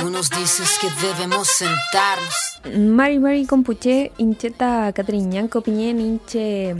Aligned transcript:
Tú 0.00 0.08
nos 0.08 0.30
dices 0.30 0.78
que 0.80 0.88
debemos 1.06 1.46
sentarnos. 1.46 2.34
Mari 2.74 3.18
Mari 3.18 3.44
Compuche, 3.44 4.12
Incheta 4.16 4.90
Catriñanco 4.94 5.60
Piñén, 5.60 6.00
Inche. 6.00 6.74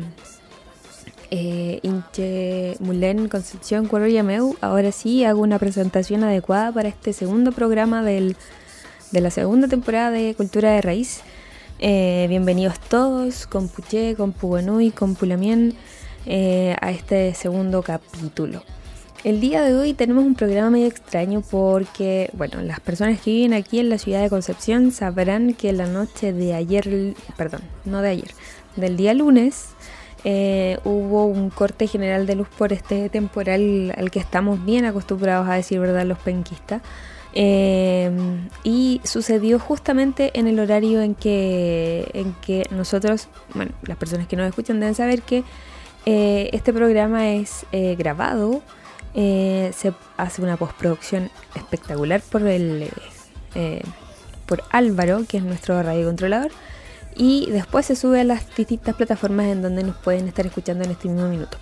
Eh, 1.30 1.80
Inche 1.82 2.76
Mulén 2.80 3.28
Concepción 3.28 3.88
Cuero 3.88 4.06
Yameu. 4.06 4.56
Ahora 4.62 4.90
sí 4.90 5.22
hago 5.24 5.42
una 5.42 5.58
presentación 5.58 6.24
adecuada 6.24 6.72
para 6.72 6.88
este 6.88 7.12
segundo 7.12 7.52
programa 7.52 8.02
del, 8.02 8.38
de 9.10 9.20
la 9.20 9.30
segunda 9.30 9.68
temporada 9.68 10.10
de 10.10 10.34
Cultura 10.34 10.70
de 10.70 10.80
Raíz. 10.80 11.20
Eh, 11.78 12.24
bienvenidos 12.30 12.80
todos, 12.80 13.46
con 13.46 13.68
Puché, 13.68 14.14
con 14.16 14.32
Puguenui, 14.32 14.92
con 14.92 15.14
Pulamien, 15.14 15.74
eh, 16.24 16.74
a 16.80 16.90
este 16.90 17.34
segundo 17.34 17.82
capítulo. 17.82 18.62
El 19.22 19.38
día 19.38 19.60
de 19.62 19.74
hoy 19.74 19.92
tenemos 19.92 20.24
un 20.24 20.34
programa 20.34 20.70
medio 20.70 20.86
extraño 20.86 21.42
porque, 21.42 22.30
bueno, 22.32 22.62
las 22.62 22.80
personas 22.80 23.20
que 23.20 23.30
viven 23.30 23.52
aquí 23.52 23.78
en 23.78 23.90
la 23.90 23.98
ciudad 23.98 24.22
de 24.22 24.30
Concepción 24.30 24.92
sabrán 24.92 25.52
que 25.52 25.74
la 25.74 25.86
noche 25.86 26.32
de 26.32 26.54
ayer, 26.54 27.14
perdón, 27.36 27.60
no 27.84 28.00
de 28.00 28.08
ayer, 28.08 28.30
del 28.76 28.96
día 28.96 29.12
lunes, 29.12 29.68
eh, 30.24 30.78
hubo 30.84 31.26
un 31.26 31.50
corte 31.50 31.86
general 31.86 32.26
de 32.26 32.34
luz 32.34 32.48
por 32.48 32.72
este 32.72 33.10
temporal 33.10 33.92
al 33.94 34.10
que 34.10 34.20
estamos 34.20 34.64
bien 34.64 34.86
acostumbrados 34.86 35.46
a 35.48 35.54
decir 35.54 35.78
verdad 35.80 36.06
los 36.06 36.18
penquistas. 36.18 36.80
Eh, 37.34 38.10
y 38.64 39.02
sucedió 39.04 39.58
justamente 39.58 40.30
en 40.32 40.46
el 40.46 40.58
horario 40.58 41.02
en 41.02 41.14
que, 41.14 42.10
en 42.14 42.32
que 42.40 42.66
nosotros, 42.70 43.28
bueno, 43.54 43.72
las 43.82 43.98
personas 43.98 44.28
que 44.28 44.36
nos 44.36 44.48
escuchan 44.48 44.80
deben 44.80 44.94
saber 44.94 45.20
que 45.20 45.44
eh, 46.06 46.48
este 46.54 46.72
programa 46.72 47.28
es 47.32 47.66
eh, 49.14 49.72
se 49.76 49.92
hace 50.16 50.42
una 50.42 50.56
postproducción 50.56 51.30
espectacular 51.54 52.20
por 52.20 52.46
el 52.46 52.90
por 54.46 54.64
Álvaro, 54.70 55.24
que 55.28 55.36
es 55.36 55.44
nuestro 55.44 55.80
radiocontrolador, 55.82 56.50
y 57.16 57.48
después 57.50 57.86
se 57.86 57.96
sube 57.96 58.20
a 58.20 58.24
las 58.24 58.54
distintas 58.56 58.94
plataformas 58.96 59.46
en 59.46 59.62
donde 59.62 59.84
nos 59.84 59.96
pueden 59.96 60.26
estar 60.26 60.46
escuchando 60.46 60.84
en 60.84 60.90
este 60.90 61.08
mismo 61.08 61.28
minuto. 61.28 61.56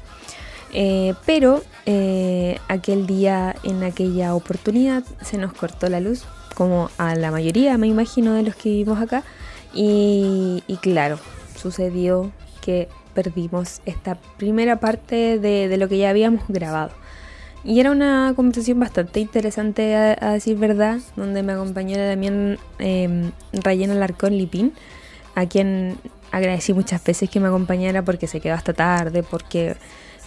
Eh, 0.73 1.15
pero 1.27 1.63
eh, 1.87 2.59
aquel 2.69 3.07
día, 3.07 3.55
en 3.63 3.83
aquella 3.83 4.35
oportunidad, 4.35 5.05
se 5.23 5.39
nos 5.39 5.53
cortó 5.53 5.89
la 5.89 6.01
luz, 6.01 6.25
como 6.55 6.91
a 6.99 7.15
la 7.15 7.31
mayoría, 7.31 7.79
me 7.79 7.87
imagino, 7.87 8.35
de 8.35 8.43
los 8.43 8.55
que 8.55 8.71
vivimos 8.71 9.01
acá. 9.01 9.23
Y, 9.75 10.63
claro, 10.81 11.19
sucedió 11.61 12.33
que 12.63 12.89
perdimos 13.15 13.81
esta 13.85 14.17
primera 14.37 14.81
parte 14.81 15.39
de, 15.39 15.77
lo 15.77 15.89
que 15.89 15.99
ya 15.99 16.11
habíamos 16.11 16.43
grabado. 16.49 16.91
Y 17.65 17.81
era 17.81 17.91
una 17.91 18.33
conversación 18.37 18.79
bastante 18.81 19.21
interesante, 19.21 19.95
a, 19.95 20.33
decir 20.33 20.57
verdad, 20.57 20.99
donde 21.17 21.43
me 21.43 21.53
acompañó 21.53 21.97
también 21.97 22.59
eh, 22.79 23.31
Rayena 23.53 23.95
Larcón 23.95 24.37
Lipín, 24.37 24.73
a 25.35 25.47
quien 25.47 25.97
agradecí 26.31 26.73
muchas 26.73 27.03
veces 27.03 27.29
que 27.29 27.41
me 27.41 27.49
acompañara 27.49 28.03
porque 28.03 28.27
se 28.27 28.41
quedó 28.41 28.55
hasta 28.55 28.73
tarde, 28.73 29.23
porque 29.23 29.77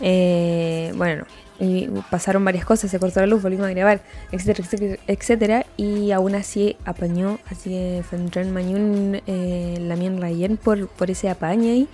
eh, 0.02 0.92
bueno, 0.96 1.26
y 1.60 1.88
pasaron 2.10 2.44
varias 2.44 2.66
cosas, 2.66 2.90
se 2.90 3.00
cortó 3.00 3.20
la 3.20 3.28
luz, 3.28 3.44
volvimos 3.44 3.68
a 3.68 3.70
grabar, 3.70 4.02
etcétera, 4.32 4.98
etcétera, 5.08 5.66
y 5.78 6.12
aún 6.12 6.34
así 6.34 6.76
apañó, 6.86 7.40
así 7.52 7.70
que 7.70 8.04
Fendren 8.10 8.52
Mañún, 8.52 9.22
eh, 9.28 9.78
Lamien 9.80 10.20
Rayen 10.20 10.58
por, 10.58 10.88
por 10.88 11.12
ese 11.12 11.30
apaño 11.30 11.72
ahí. 11.72 11.88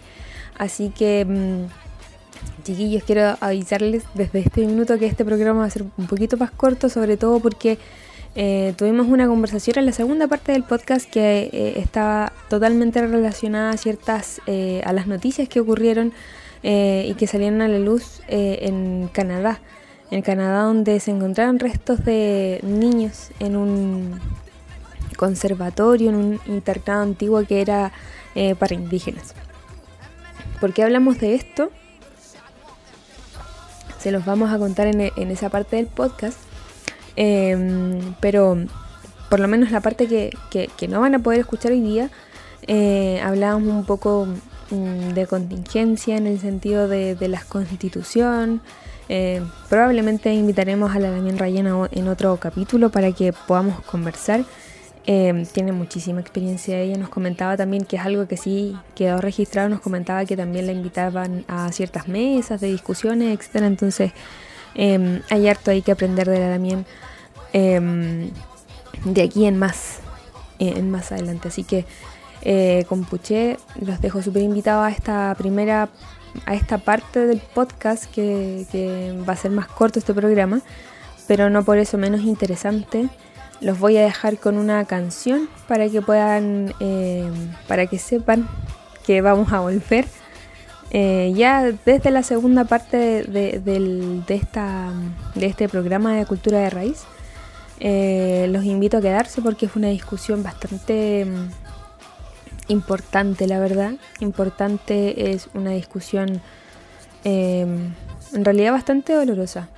Así 0.58 0.90
que, 0.90 1.26
mm, 1.26 1.66
chiquillos, 2.68 3.04
quiero 3.04 3.36
avisarles 3.40 4.04
desde 4.14 4.40
este 4.40 4.66
minuto 4.66 5.00
que 5.00 5.08
este 5.08 5.26
programa 5.26 5.62
va 5.62 5.66
a 5.66 5.70
ser 5.70 5.84
un 5.98 6.08
poquito 6.08 6.38
más 6.38 6.52
corto, 6.52 6.90
sobre 6.90 7.18
todo 7.18 7.40
porque 7.40 7.80
eh, 8.36 8.74
tuvimos 8.78 9.08
una 9.08 9.28
conversación 9.28 9.80
en 9.80 9.88
la 9.88 9.92
segunda 9.92 10.28
parte 10.28 10.52
del 10.52 10.64
podcast 10.64 11.10
que 11.10 11.50
eh, 11.52 11.74
estaba 11.78 12.32
totalmente 12.50 13.02
relacionada 13.06 13.72
a 13.72 13.78
ciertas, 13.78 14.40
a 14.84 14.94
las 14.94 15.08
noticias 15.08 15.50
que 15.50 15.60
ocurrieron 15.60 16.14
eh, 16.64 17.06
y 17.10 17.14
que 17.14 17.28
salieron 17.28 17.62
a 17.62 17.68
la 17.68 17.80
luz 17.80 18.22
eh, 18.28 18.60
en 18.64 19.10
Canadá. 19.12 19.60
En 20.10 20.22
Canadá 20.22 20.64
donde 20.64 21.00
se 21.00 21.12
encontraron 21.12 21.60
restos 21.60 22.04
de 22.04 22.60
niños 22.64 23.30
en 23.40 23.56
un 23.56 24.20
conservatorio, 25.18 26.10
en 26.10 26.16
un 26.16 26.40
internado 26.48 27.04
antiguo 27.04 27.44
que 27.46 27.62
era 27.62 27.92
eh, 28.36 28.56
para 28.56 28.74
indígenas. 28.74 29.34
¿Por 30.60 30.74
qué 30.74 30.84
hablamos 30.84 31.20
de 31.20 31.36
esto? 31.36 31.72
Se 34.00 34.12
los 34.12 34.26
vamos 34.26 34.52
a 34.52 34.58
contar 34.58 34.88
en, 34.88 35.32
esa 35.32 35.50
parte 35.50 35.76
del 35.76 35.88
podcast. 35.88 36.38
Em, 37.16 38.14
pero 38.20 38.58
por 39.30 39.40
lo 39.40 39.48
menos 39.48 39.72
la 39.72 39.82
parte 39.82 40.08
que, 40.08 40.32
que, 40.50 40.88
no 40.88 41.02
van 41.02 41.16
a 41.16 41.20
poder 41.20 41.40
escuchar 41.40 41.72
hoy 41.72 41.82
día, 41.82 42.10
hablábamos 43.24 43.74
un 43.74 43.86
poco 43.86 44.28
Mm, 44.70 45.14
de 45.14 45.28
contingencia 45.28 46.18
en 46.18 46.28
el 46.28 46.40
sentido 46.40 46.90
de, 46.90 47.16
la 47.28 47.42
constitución. 47.48 48.62
Eh, 49.08 49.42
probablemente 49.70 50.34
invitaremos 50.34 50.94
a 50.94 51.00
la 51.00 51.10
Damián 51.10 51.38
Rayena 51.38 51.88
en 51.92 52.08
otro 52.10 52.36
capítulo 52.36 52.90
para 52.90 53.14
que 53.14 53.34
podamos 53.48 53.80
conversar. 53.86 54.44
Eh, 55.10 55.48
tiene 55.54 55.72
muchísima 55.72 56.20
experiencia 56.20 56.80
ella. 56.80 56.98
Nos 56.98 57.10
comentaba 57.10 57.56
también 57.58 57.86
que 57.86 57.96
es 57.96 58.02
algo 58.04 58.28
que 58.28 58.38
sí 58.38 58.76
quedó 58.94 59.20
registrado. 59.20 59.70
Nos 59.70 59.80
comentaba 59.80 60.26
que 60.26 60.36
también 60.36 60.68
la 60.68 60.74
invitaban 60.74 61.46
a 61.48 61.72
ciertas 61.72 62.08
mesas 62.08 62.62
de 62.62 62.68
discusiones, 62.68 63.40
etc. 63.40 63.64
Entonces 63.64 64.12
eh, 64.76 65.22
hay 65.30 65.48
harto 65.48 65.72
ahí 65.72 65.82
que 65.82 65.94
aprender 65.94 66.30
de 66.30 66.40
la 66.40 66.50
Damián 66.50 66.86
de 67.54 69.22
aquí 69.22 69.46
en 69.46 69.58
más, 69.58 70.00
en 70.60 70.92
más 70.92 71.12
adelante. 71.12 71.48
Así 71.48 71.64
que 71.64 71.86
eh, 72.42 72.86
con 72.88 73.04
Puché. 73.04 73.58
Los 73.82 74.00
dejo 74.02 74.22
súper 74.22 74.42
invitados 74.42 74.86
a 74.86 74.90
esta 74.90 75.36
primera, 75.38 75.90
a 76.46 76.56
esta 76.56 76.78
parte 76.78 77.26
del 77.26 77.40
podcast 77.40 78.06
que, 78.06 79.14
va 79.28 79.34
a 79.34 79.36
ser 79.36 79.52
más 79.52 79.68
corto 79.68 80.00
este 80.00 80.14
programa, 80.14 80.62
pero 81.28 81.50
no 81.50 81.64
por 81.64 81.78
eso 81.78 81.98
menos 81.98 82.22
interesante. 82.22 83.10
Los 83.60 83.80
voy 83.80 83.98
a 83.98 84.04
dejar 84.04 84.38
con 84.38 84.58
una 84.58 84.86
canción 84.86 85.50
para 85.68 85.90
que 85.90 86.02
puedan, 86.02 86.74
eh, 86.80 87.30
para 87.68 87.88
que 87.88 87.98
sepan 87.98 88.48
que 89.06 89.22
vamos 89.22 89.52
a 89.52 89.60
volver. 89.60 90.06
Eh, 90.90 91.34
ya 91.36 91.72
desde 91.86 92.12
la 92.12 92.24
segunda 92.24 92.64
parte 92.64 93.24
de, 93.24 94.24
esta, 94.30 94.92
de 95.36 95.46
este 95.46 95.68
programa 95.68 96.16
de 96.16 96.26
Cultura 96.26 96.60
de 96.60 96.70
Raíz, 96.70 97.04
los 97.80 98.64
invito 98.64 98.98
a 98.98 99.02
quedarse 99.02 99.42
porque 99.42 99.66
es 99.66 99.76
una 99.76 99.90
discusión 99.90 100.44
bastante 100.44 101.26
importante, 102.68 103.48
la 103.48 103.60
verdad. 103.60 103.94
Importante 104.20 105.32
es 105.32 105.50
una 105.54 105.72
discusión 105.72 106.42
em, 107.24 107.94
en 108.34 108.46
realidad 108.46 108.72
bastante 108.72 109.14
dolorosa. 109.14 109.70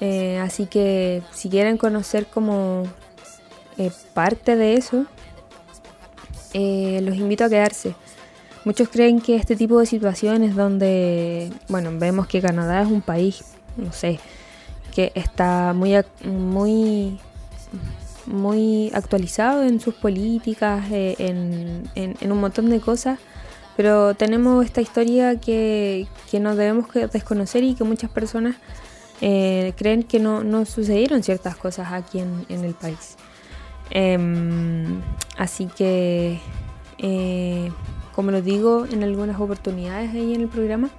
Eh, 0.00 0.38
así 0.38 0.66
que 0.66 1.22
si 1.32 1.50
quieren 1.50 1.76
conocer 1.76 2.26
como 2.26 2.84
eh, 3.76 3.90
parte 4.14 4.56
de 4.56 4.74
eso, 4.74 5.06
eh, 6.52 7.00
los 7.02 7.16
invito 7.16 7.44
a 7.44 7.48
quedarse. 7.48 7.94
Muchos 8.64 8.88
creen 8.88 9.20
que 9.20 9.36
este 9.36 9.56
tipo 9.56 9.78
de 9.78 9.86
situaciones 9.86 10.54
donde, 10.54 11.50
bueno, 11.68 11.90
vemos 11.94 12.26
que 12.26 12.40
Canadá 12.40 12.82
es 12.82 12.88
un 12.88 13.00
país, 13.00 13.42
no 13.76 13.92
sé, 13.92 14.20
que 14.94 15.12
está 15.14 15.72
muy, 15.72 15.94
muy 16.24 17.18
muy 18.26 18.90
actualizado 18.94 19.64
en 19.64 19.80
sus 19.80 19.94
políticas, 19.94 20.84
eh, 20.90 21.16
en, 21.18 22.30
un 22.30 22.40
montón 22.40 22.70
de 22.70 22.80
cosas, 22.80 23.18
pero 23.76 24.14
tenemos 24.14 24.64
esta 24.64 24.80
historia 24.80 25.36
que, 25.36 26.06
que 26.30 26.40
no 26.40 26.54
debemos 26.54 26.86
desconocer 27.12 27.64
y 27.64 27.74
que 27.74 27.84
muchas 27.84 28.10
personas 28.10 28.56
eh, 29.20 29.74
creen 29.76 30.02
que 30.02 30.18
no, 30.18 30.64
sucedieron 30.64 31.22
ciertas 31.22 31.56
cosas 31.56 31.92
aquí 31.92 32.20
en, 32.20 32.64
el 32.64 32.74
país. 32.74 33.16
Em, 33.90 35.00
así 35.36 35.66
que, 35.66 36.40
eh, 36.98 37.70
como 38.14 38.30
lo 38.30 38.40
digo 38.40 38.86
en 38.86 39.02
algunas 39.02 39.40
oportunidades 39.40 40.10
ahí 40.14 40.34
en 40.34 40.42
el 40.42 40.48
programa, 40.48 40.90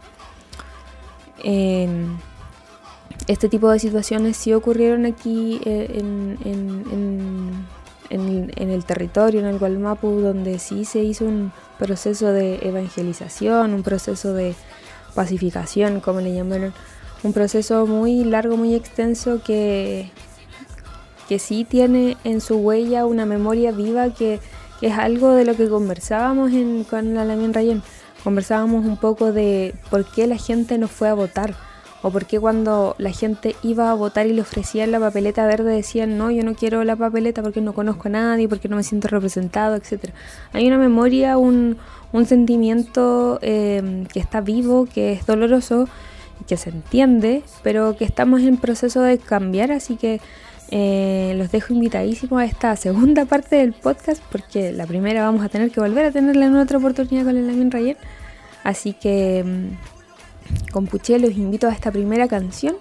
em, 1.43 2.17
este 3.27 3.49
tipo 3.49 3.69
de 3.69 3.79
situaciones 3.79 4.37
sí 4.37 4.53
ocurrieron 4.53 5.05
aquí 5.05 5.61
eh, 5.65 5.99
en, 5.99 6.37
el 8.09 8.85
territorio, 8.85 9.39
en 9.39 9.47
el 9.47 9.57
Gualmapu, 9.57 10.21
donde 10.21 10.59
sí 10.59 10.85
se 10.85 10.99
hizo 10.99 11.25
un 11.25 11.51
proceso 11.79 12.31
de 12.31 12.55
evangelización, 12.61 13.73
un 13.73 13.83
proceso 13.83 14.33
de 14.33 14.53
pacificación, 15.15 16.01
como 16.01 16.21
le 16.21 16.33
llamaron, 16.33 16.73
un 17.23 17.33
proceso 17.33 17.85
muy 17.87 18.23
largo, 18.23 18.57
muy 18.57 18.75
extenso 18.75 19.41
que, 19.43 20.09
que 21.27 21.39
sí 21.39 21.65
tiene 21.67 22.17
en 22.23 22.41
su 22.41 22.57
huella 22.57 23.05
una 23.05 23.25
memoria 23.25 23.71
viva 23.71 24.13
que, 24.13 24.39
es 24.81 24.97
algo 24.97 25.33
de 25.33 25.45
lo 25.45 25.55
que 25.55 25.69
conversábamos 25.69 26.51
con 26.89 27.13
la 27.13 27.23
Lamien 27.23 27.53
Rayen. 27.53 27.83
Conversábamos 28.23 28.83
un 28.83 28.97
poco 28.97 29.31
de 29.31 29.75
por 29.91 30.05
qué 30.05 30.25
la 30.25 30.37
gente 30.37 30.79
no 30.79 30.87
fue 30.87 31.07
a 31.07 31.13
votar 31.13 31.55
¿O 32.03 32.09
por 32.09 32.25
qué 32.25 32.39
cuando 32.39 32.95
la 32.97 33.11
gente 33.11 33.55
iba 33.61 33.91
a 33.91 33.93
votar 33.93 34.25
y 34.25 34.33
le 34.33 34.41
ofrecían 34.41 34.91
la 34.91 34.99
papeleta 34.99 35.45
verde 35.45 35.75
decían, 35.75 36.17
no, 36.17 36.31
yo 36.31 36.43
no 36.43 36.55
quiero 36.55 36.83
la 36.83 36.95
papeleta 36.95 37.43
porque 37.43 37.61
no 37.61 37.73
conozco 37.73 38.07
a 38.07 38.11
nadie, 38.11 38.49
porque 38.49 38.67
no 38.67 38.75
me 38.75 38.83
siento 38.83 39.07
representado, 39.07 39.75
etcétera? 39.75 40.13
Hay 40.51 40.67
una 40.67 40.79
memoria, 40.79 41.37
un, 41.37 41.77
un 42.11 42.25
sentimiento 42.25 43.37
eh, 43.43 44.07
que 44.11 44.19
está 44.19 44.41
vivo, 44.41 44.87
que 44.91 45.13
es 45.13 45.27
doloroso, 45.27 45.87
que 46.47 46.57
se 46.57 46.69
entiende, 46.69 47.43
pero 47.63 47.95
que 47.97 48.05
estamos 48.05 48.41
en 48.41 48.57
proceso 48.57 49.01
de 49.01 49.17
cambiar, 49.17 49.71
así 49.71 49.95
que 49.95 50.19
eh, 50.69 51.33
los 51.35 51.51
dejo 51.51 51.73
invitadísimos 51.73 52.41
a 52.41 52.45
esta 52.45 52.75
segunda 52.77 53.25
parte 53.25 53.57
del 53.57 53.73
podcast, 53.73 54.21
porque 54.31 54.71
la 54.71 54.87
primera 54.87 55.23
vamos 55.23 55.43
a 55.43 55.49
tener 55.49 55.69
que 55.69 55.81
volver 55.81 56.05
a 56.05 56.11
tenerla 56.11 56.45
en 56.45 56.55
otra 56.55 56.77
oportunidad 56.77 57.25
con 57.25 57.37
el 57.37 57.47
Lamin 57.47 57.71
Rayen. 57.71 57.97
Así 58.63 58.93
que 58.93 59.43
mm, 59.43 60.71
con 60.71 60.87
Puché 60.87 61.19
los 61.19 61.31
invito 61.31 61.67
a 61.67 61.73
esta 61.73 61.91
primera 61.91 62.27
canción 62.27 62.75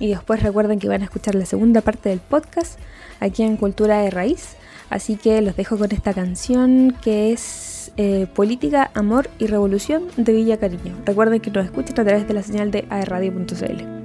y 0.00 0.08
después 0.08 0.42
recuerden 0.42 0.80
que 0.80 0.88
van 0.88 1.02
a 1.02 1.04
escuchar 1.04 1.36
la 1.36 1.46
segunda 1.46 1.82
parte 1.82 2.08
del 2.08 2.20
podcast 2.20 2.80
aquí 3.20 3.44
en 3.44 3.56
Cultura 3.56 3.98
de 3.98 4.10
Raíz. 4.10 4.56
Así 4.88 5.14
que 5.14 5.40
los 5.40 5.54
dejo 5.54 5.78
con 5.78 5.92
esta 5.92 6.12
canción 6.12 6.96
que 7.00 7.32
es 7.32 7.79
eh, 7.96 8.26
Política, 8.34 8.90
Amor 8.94 9.28
y 9.38 9.46
Revolución 9.46 10.04
de 10.16 10.32
Villa 10.32 10.58
Cariño. 10.58 10.94
Recuerden 11.04 11.40
que 11.40 11.50
nos 11.50 11.64
escuchan 11.64 12.00
a 12.00 12.04
través 12.04 12.26
de 12.26 12.34
la 12.34 12.42
señal 12.42 12.70
de 12.70 12.86
aerradio.cl. 12.90 13.99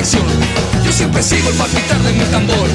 Yo 0.00 0.92
siempre 0.92 1.22
sigo 1.22 1.50
el 1.50 1.56
palpitar 1.56 1.98
de 1.98 2.12
mi 2.14 2.24
tambor. 2.32 2.68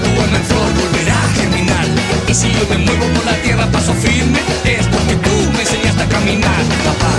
Tu 0.00 0.22
alma 0.22 0.38
en 0.38 0.44
flor 0.44 0.72
volverá 0.72 1.12
a 1.12 1.28
germinar. 1.36 1.86
Y 2.26 2.32
si 2.32 2.50
yo 2.52 2.64
me 2.70 2.78
muevo 2.78 3.04
por 3.12 3.26
la 3.26 3.36
tierra 3.42 3.66
paso 3.70 3.92
firme, 3.92 4.38
es 4.64 4.86
porque 4.86 5.14
tú 5.16 5.30
me 5.52 5.60
enseñaste 5.60 6.02
a 6.02 6.08
caminar, 6.08 6.64
papá. 6.82 7.12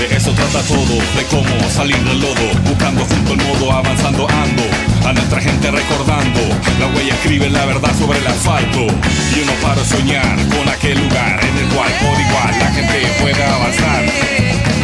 De 0.00 0.16
eso 0.16 0.32
trata 0.32 0.62
todo, 0.62 0.94
de 1.16 1.24
cómo 1.28 1.68
salir 1.68 1.98
del 2.02 2.20
lodo, 2.20 2.48
buscando 2.64 3.04
junto 3.04 3.34
el 3.34 3.42
modo, 3.44 3.72
avanzando 3.72 4.26
ando, 4.30 4.62
a 5.06 5.12
nuestra 5.12 5.42
gente 5.42 5.70
recordando, 5.70 6.40
la 6.80 6.86
huella 6.96 7.12
escribe 7.12 7.50
la 7.50 7.66
verdad 7.66 7.92
sobre 7.98 8.20
el 8.20 8.26
asfalto, 8.26 8.80
y 8.80 9.38
yo 9.38 9.44
no 9.44 9.52
paro 9.60 9.82
de 9.82 9.88
soñar 9.88 10.36
con 10.48 10.66
aquel 10.66 10.98
lugar 10.98 11.40
en 11.44 11.58
el 11.58 11.68
cual 11.74 11.92
por 12.00 12.18
igual 12.18 12.58
la 12.58 12.70
gente 12.72 13.06
pueda 13.20 13.54
avanzar. 13.54 14.04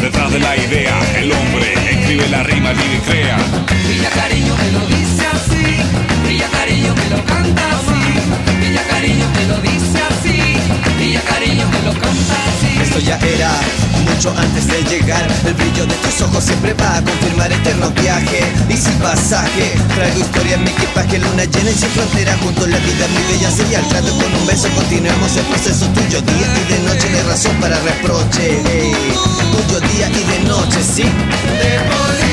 Detrás 0.03 0.31
de 0.31 0.39
la 0.41 0.57
idea, 0.57 0.95
el 1.17 1.33
hombre 1.33 1.88
escribe 2.09 2.29
la 2.31 2.43
rima, 2.43 2.73
vive 2.73 2.97
y 2.97 3.01
crea. 3.01 3.37
Brilla 3.85 4.11
cariño 4.11 4.57
me 4.57 4.73
lo 4.73 4.87
dice 4.87 5.27
así, 5.27 5.65
brilla 6.25 6.49
cariño 6.49 6.95
me 6.95 7.11
lo 7.11 7.25
canta 7.27 7.63
así, 7.77 8.57
brilla 8.61 8.83
cariño 8.89 9.27
me 9.37 9.45
lo 9.47 9.61
dice 9.61 9.99
así, 10.09 10.41
brilla 10.97 11.21
cariño 11.21 11.58
Esto 12.83 12.99
ya 13.01 13.19
era 13.19 13.51
mucho 14.05 14.35
antes 14.37 14.67
de 14.67 14.83
llegar. 14.85 15.27
El 15.47 15.55
brillo 15.55 15.87
de 15.87 15.95
tus 15.97 16.21
ojos 16.23 16.45
siempre 16.45 16.75
va 16.75 16.99
a 16.99 17.03
confirmar 17.03 17.53
eterno 17.53 17.91
viaje 17.91 18.41
y 18.69 18.77
sin 18.77 18.95
pasaje. 18.95 19.73
Traigo 19.95 20.21
historia 20.21 20.55
en 20.57 20.65
mi 20.65 20.71
equipaje, 20.71 21.19
luna 21.19 21.45
llena 21.45 21.71
y 21.71 21.75
sin 21.75 21.89
frontera. 21.91 22.37
Junto 22.43 22.65
a 22.65 22.69
la 22.69 22.79
vida, 22.79 23.07
mi 23.09 23.33
bella 23.33 23.51
señal. 23.51 23.87
Trato 23.89 24.11
con 24.17 24.35
un 24.35 24.47
beso, 24.47 24.69
continuemos 24.77 25.37
el 25.37 25.45
proceso 25.47 25.87
tuyo. 25.87 26.21
Día 26.21 26.49
y 26.61 26.73
de 26.73 26.79
noche, 26.89 27.09
de 27.09 27.23
razón 27.25 27.57
para 27.61 27.79
reproche. 27.81 28.61
Hey, 28.67 28.93
tuyo 29.53 29.81
día 29.93 30.09
y 30.09 30.25
de 30.25 30.49
noche, 30.49 30.79
sí. 30.83 31.03
De 31.03 32.28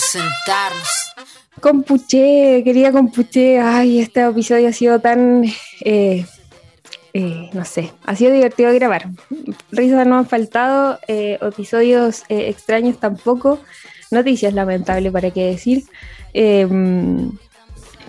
que 0.00 0.18
debemos 0.18 0.32
sentarnos. 0.34 1.14
Compuché, 1.60 2.62
quería 2.64 2.92
compuché. 2.92 3.60
Ay, 3.60 4.00
este 4.00 4.24
episodio 4.24 4.68
ha 4.68 4.72
sido 4.72 5.00
tan. 5.00 5.44
Eh, 5.84 6.24
eh, 7.12 7.50
no 7.52 7.64
sé, 7.64 7.92
ha 8.04 8.14
sido 8.14 8.32
divertido 8.32 8.72
grabar. 8.72 9.08
Risas 9.72 10.06
no 10.06 10.16
han 10.16 10.26
faltado, 10.26 10.98
eh, 11.08 11.38
episodios 11.42 12.22
extraños 12.28 12.98
tampoco, 12.98 13.58
noticias 14.10 14.54
lamentables 14.54 15.12
para 15.12 15.30
qué 15.30 15.46
decir. 15.46 15.84
Em, 16.32 17.32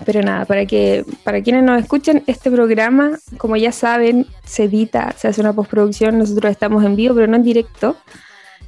pero 0.06 0.22
nada, 0.22 0.44
para 0.44 0.66
que 0.66 1.04
para 1.24 1.42
quienes 1.42 1.64
nos 1.64 1.80
escuchen, 1.80 2.22
este 2.26 2.50
programa, 2.50 3.18
como 3.38 3.56
ya 3.56 3.72
saben, 3.72 4.26
se 4.44 4.64
edita, 4.64 5.14
se 5.16 5.28
hace 5.28 5.40
una 5.40 5.52
postproducción, 5.52 6.18
nosotros 6.18 6.50
estamos 6.50 6.84
en 6.84 6.96
vivo, 6.96 7.14
pero 7.14 7.26
no 7.26 7.36
en 7.36 7.42
directo, 7.42 7.96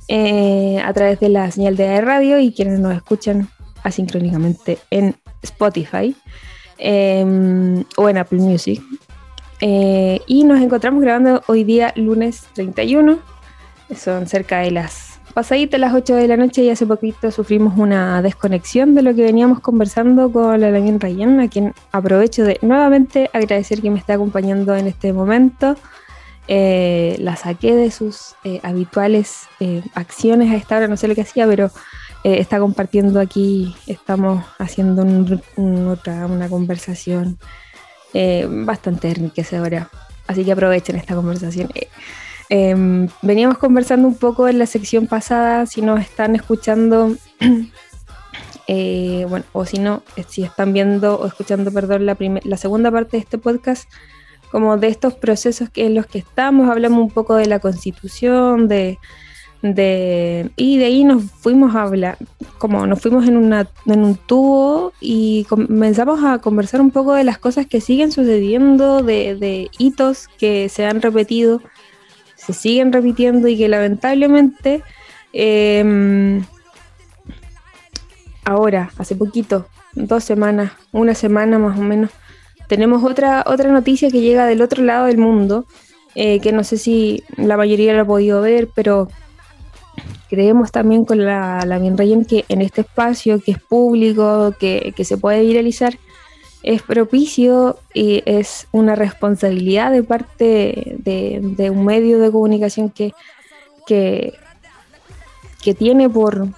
a 0.09 0.93
través 0.93 1.21
de 1.21 1.29
la 1.29 1.51
señal 1.51 1.77
de 1.77 2.01
radio 2.01 2.39
y 2.39 2.53
quienes 2.53 2.79
nos 2.79 2.95
escuchan 2.95 3.49
asincrónicamente 3.83 4.79
en 4.91 5.17
Spotify 5.43 6.17
em, 6.79 7.85
o 7.97 8.09
en 8.09 8.19
Apple 8.19 8.39
Music. 8.39 8.83
Eh, 9.61 10.21
y 10.27 10.45
nos 10.45 10.61
encontramos 10.61 11.03
grabando 11.03 11.43
hoy 11.47 11.65
día 11.65 11.93
lunes 11.97 12.47
31. 12.55 13.19
Son 13.95 14.27
cerca 14.27 14.61
de 14.61 14.73
las 14.73 15.21
pasaditas 15.35 15.81
las 15.81 15.93
8 15.93 16.15
de 16.15 16.29
la 16.29 16.37
noche 16.37 16.63
y 16.63 16.71
hace 16.71 16.87
poquito 16.87 17.31
sufrimos 17.31 17.77
una 17.77 18.23
desconexión 18.23 18.95
de 18.95 19.03
lo 19.03 19.15
que 19.15 19.23
veníamos 19.23 19.61
conversando 19.61 20.31
con 20.31 20.61
la 20.61 20.71
Rayen, 20.71 21.41
a 21.41 21.49
quien 21.49 21.75
aprovecho 21.93 22.45
de 22.45 22.59
nuevamente 22.63 23.31
agradecer 23.33 23.83
que 23.83 23.91
me 23.91 23.99
está 23.99 24.15
acompañando 24.15 24.75
en 24.77 24.87
este 24.87 25.13
momento. 25.13 25.77
Eh, 26.47 27.17
la 27.21 27.37
saqué 27.37 27.75
de 27.75 27.91
sus 27.91 28.35
eh, 28.45 28.61
habituales 28.63 29.49
acciones 29.95 30.53
a 30.53 30.57
esta 30.57 30.77
hora, 30.77 30.89
no 30.89 30.97
sé 30.97 31.09
lo 31.09 31.15
que 31.15 31.23
hacía, 31.23 31.47
pero 31.47 31.71
eh, 32.25 32.41
está 32.41 32.59
compartiendo 32.59 33.21
aquí, 33.21 33.77
estamos 33.87 34.43
haciendo 34.59 35.05
otra, 35.91 36.25
una 36.25 36.49
conversación 36.49 37.39
eh, 38.15 38.49
bastante 38.49 39.09
enriquecedora. 39.09 39.91
Así 40.27 40.43
que 40.43 40.53
aprovechen 40.53 40.97
esta 40.97 41.15
conversación. 41.15 41.69
Eh, 41.75 41.89
em, 42.49 43.09
veníamos 43.21 43.59
conversando 43.59 44.09
un 44.09 44.17
poco 44.17 44.49
en 44.49 44.59
la 44.59 44.65
sección 44.65 45.07
pasada, 45.07 45.67
si 45.67 45.83
nos 45.83 46.01
están 46.01 46.35
escuchando, 46.35 47.15
bueno, 49.29 49.45
o 49.53 49.67
si 49.67 49.79
no, 49.79 50.03
si 50.27 50.45
están 50.45 50.73
viendo 50.73 51.21
o 51.21 51.27
escuchando, 51.27 51.71
perdón, 51.73 52.07
la, 52.07 52.17
la 52.43 52.57
segunda 52.57 52.91
parte 52.91 53.19
de 53.19 53.23
este 53.23 53.37
podcast, 53.37 53.87
como 54.55 54.77
de 54.77 54.87
estos 54.87 55.15
procesos 55.15 55.69
que, 55.69 55.85
en 55.85 55.97
los 55.97 56.07
que 56.07 56.19
estamos, 56.19 56.71
hablamos 56.71 57.01
un 57.01 57.11
poco 57.11 57.35
de 57.35 57.47
la 57.47 57.59
constitución, 57.59 58.69
de 58.69 58.99
de, 59.63 60.49
y 60.55 60.79
de 60.79 60.85
ahí 60.85 61.03
nos 61.03 61.25
fuimos 61.25 61.75
a 61.75 61.83
hablar, 61.83 62.19
como 62.59 62.87
nos 62.87 63.01
fuimos 63.01 63.27
en, 63.27 63.37
una, 63.37 63.67
en 63.85 64.05
un 64.05 64.15
tubo 64.15 64.93
y 65.01 65.45
comenzamos 65.49 66.23
a 66.23 66.39
conversar 66.39 66.81
un 66.81 66.93
poco 66.93 67.15
de 67.15 67.25
las 67.25 67.39
cosas 67.39 67.67
que 67.67 67.81
siguen 67.81 68.13
sucediendo, 68.13 69.03
de, 69.03 69.71
hitos 69.77 70.29
que 70.39 70.69
se 70.69 70.87
han 70.87 71.03
repetido, 71.03 71.61
se 72.37 72.53
siguen 72.53 72.93
repitiendo 72.93 73.49
y 73.49 73.59
que 73.59 73.69
lamentablemente 73.69 74.85
em, 75.33 76.45
ahora, 78.45 78.93
hace 78.99 79.17
poquito, 79.17 79.67
dos 79.95 80.23
semanas, 80.23 80.71
una 80.93 81.17
semana 81.17 81.59
más 81.59 81.77
o 81.77 81.83
menos, 81.83 82.11
tenemos 82.69 83.05
otra, 83.05 83.45
otra 83.47 83.71
noticia 83.71 84.11
que 84.11 84.21
llega 84.21 84.47
del 84.47 84.63
otro 84.63 84.83
lado 84.83 85.07
del 85.07 85.19
mundo, 85.19 85.67
eh, 86.15 86.41
que 86.41 86.53
no 86.53 86.65
sé 86.65 86.79
si 86.79 87.23
la 87.37 87.57
mayoría 87.57 87.93
lo 87.95 88.03
ha 88.03 88.07
podido 88.07 88.41
ver, 88.41 88.69
pero 88.75 89.09
creemos 90.29 90.73
también 90.73 91.05
con 91.05 91.25
la, 91.25 91.65
la 91.67 91.81
que 92.27 92.45
en 92.49 92.63
este 92.63 92.83
espacio 92.83 93.41
que 93.41 93.53
es 93.53 93.59
público, 93.59 94.55
que, 94.59 94.93
se 95.05 95.17
puede 95.17 95.43
viralizar, 95.43 95.99
es 96.63 96.83
propicio 96.83 97.79
y 97.93 98.23
es 98.25 98.67
una 98.73 98.95
responsabilidad 98.95 99.93
de 99.93 100.03
parte 100.03 100.97
de, 100.99 101.71
un 101.71 101.85
medio 101.85 102.19
de 102.19 102.31
comunicación 102.31 102.91
que, 102.91 103.13
que, 103.87 104.35
tiene 105.79 106.09
por, 106.09 106.49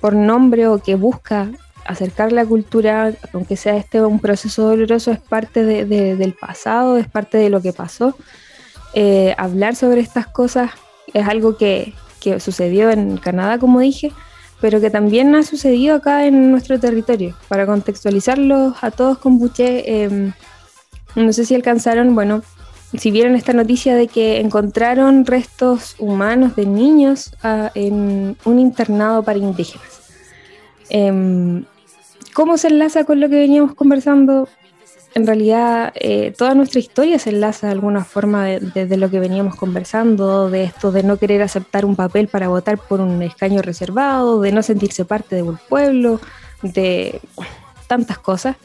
por 0.00 0.14
nombre 0.14 0.68
o 0.68 0.78
que 0.78 0.94
busca 0.94 1.50
acercar 1.84 2.32
la 2.32 2.44
cultura, 2.44 3.12
aunque 3.32 3.56
sea 3.56 3.76
este 3.76 4.02
un 4.02 4.20
proceso 4.20 4.68
doloroso, 4.68 5.10
es 5.12 5.20
parte 5.20 5.64
del 5.64 6.32
pasado, 6.34 6.96
es 6.96 7.08
parte 7.08 7.38
de 7.38 7.50
lo 7.50 7.60
que 7.60 7.72
pasó. 7.72 8.16
Eh, 8.94 9.34
hablar 9.38 9.74
sobre 9.74 10.00
estas 10.00 10.26
cosas 10.26 10.70
es 11.12 11.26
algo 11.26 11.56
que, 11.56 11.92
que 12.20 12.40
sucedió 12.40 12.90
en 12.90 13.16
Canadá, 13.16 13.58
como 13.58 13.80
dije, 13.80 14.12
pero 14.60 14.80
que 14.80 14.90
también 14.90 15.34
ha 15.34 15.42
sucedido 15.42 15.96
acá 15.96 16.26
en 16.26 16.50
nuestro 16.50 16.78
territorio. 16.80 17.36
Para 17.48 17.66
contextualizarlos 17.66 18.82
a 18.82 18.90
todos 18.90 19.18
con 19.18 19.38
Buche, 19.38 20.04
em, 20.04 20.32
no 21.16 21.32
sé 21.32 21.44
si 21.44 21.54
alcanzaron, 21.54 22.14
bueno, 22.14 22.42
si 22.96 23.10
vieron 23.10 23.34
esta 23.34 23.52
noticia 23.52 23.94
de 23.94 24.08
que 24.08 24.40
encontraron 24.40 25.26
restos 25.26 25.96
humanos 25.98 26.56
de 26.56 26.66
niños 26.66 27.34
ah, 27.42 27.72
en 27.74 28.36
un 28.44 28.58
internado 28.58 29.22
para 29.22 29.38
indígenas. 29.38 30.00
Em, 30.88 31.64
¿Cómo 32.34 32.58
se 32.58 32.68
enlaza 32.68 33.04
con 33.04 33.20
lo 33.20 33.28
que 33.28 33.36
veníamos 33.36 33.74
conversando 33.74 34.48
en 35.14 35.26
realidad 35.26 35.92
eh, 35.94 36.34
toda 36.36 36.54
nuestra 36.54 36.80
historia 36.80 37.20
se 37.20 37.30
enlaza 37.30 37.68
de 37.68 37.72
alguna 37.72 38.04
forma 38.04 38.46
de, 38.46 38.96
lo 38.96 39.08
que 39.10 39.20
veníamos 39.20 39.54
conversando, 39.54 40.50
de 40.50 40.64
esto 40.64 40.90
de 40.90 41.04
no 41.04 41.18
querer 41.18 41.40
aceptar 41.40 41.84
un 41.84 41.94
papel 41.94 42.26
para 42.26 42.48
votar 42.48 42.78
por 42.78 43.00
un 43.00 43.22
escaño 43.22 43.62
reservado, 43.62 44.40
de 44.40 44.50
no 44.50 44.62
sentirse 44.64 45.04
parte 45.04 45.36
de 45.36 45.42
un 45.42 45.56
pueblo, 45.68 46.20
de 46.62 47.20
tantas 47.86 48.18
cosas. 48.18 48.56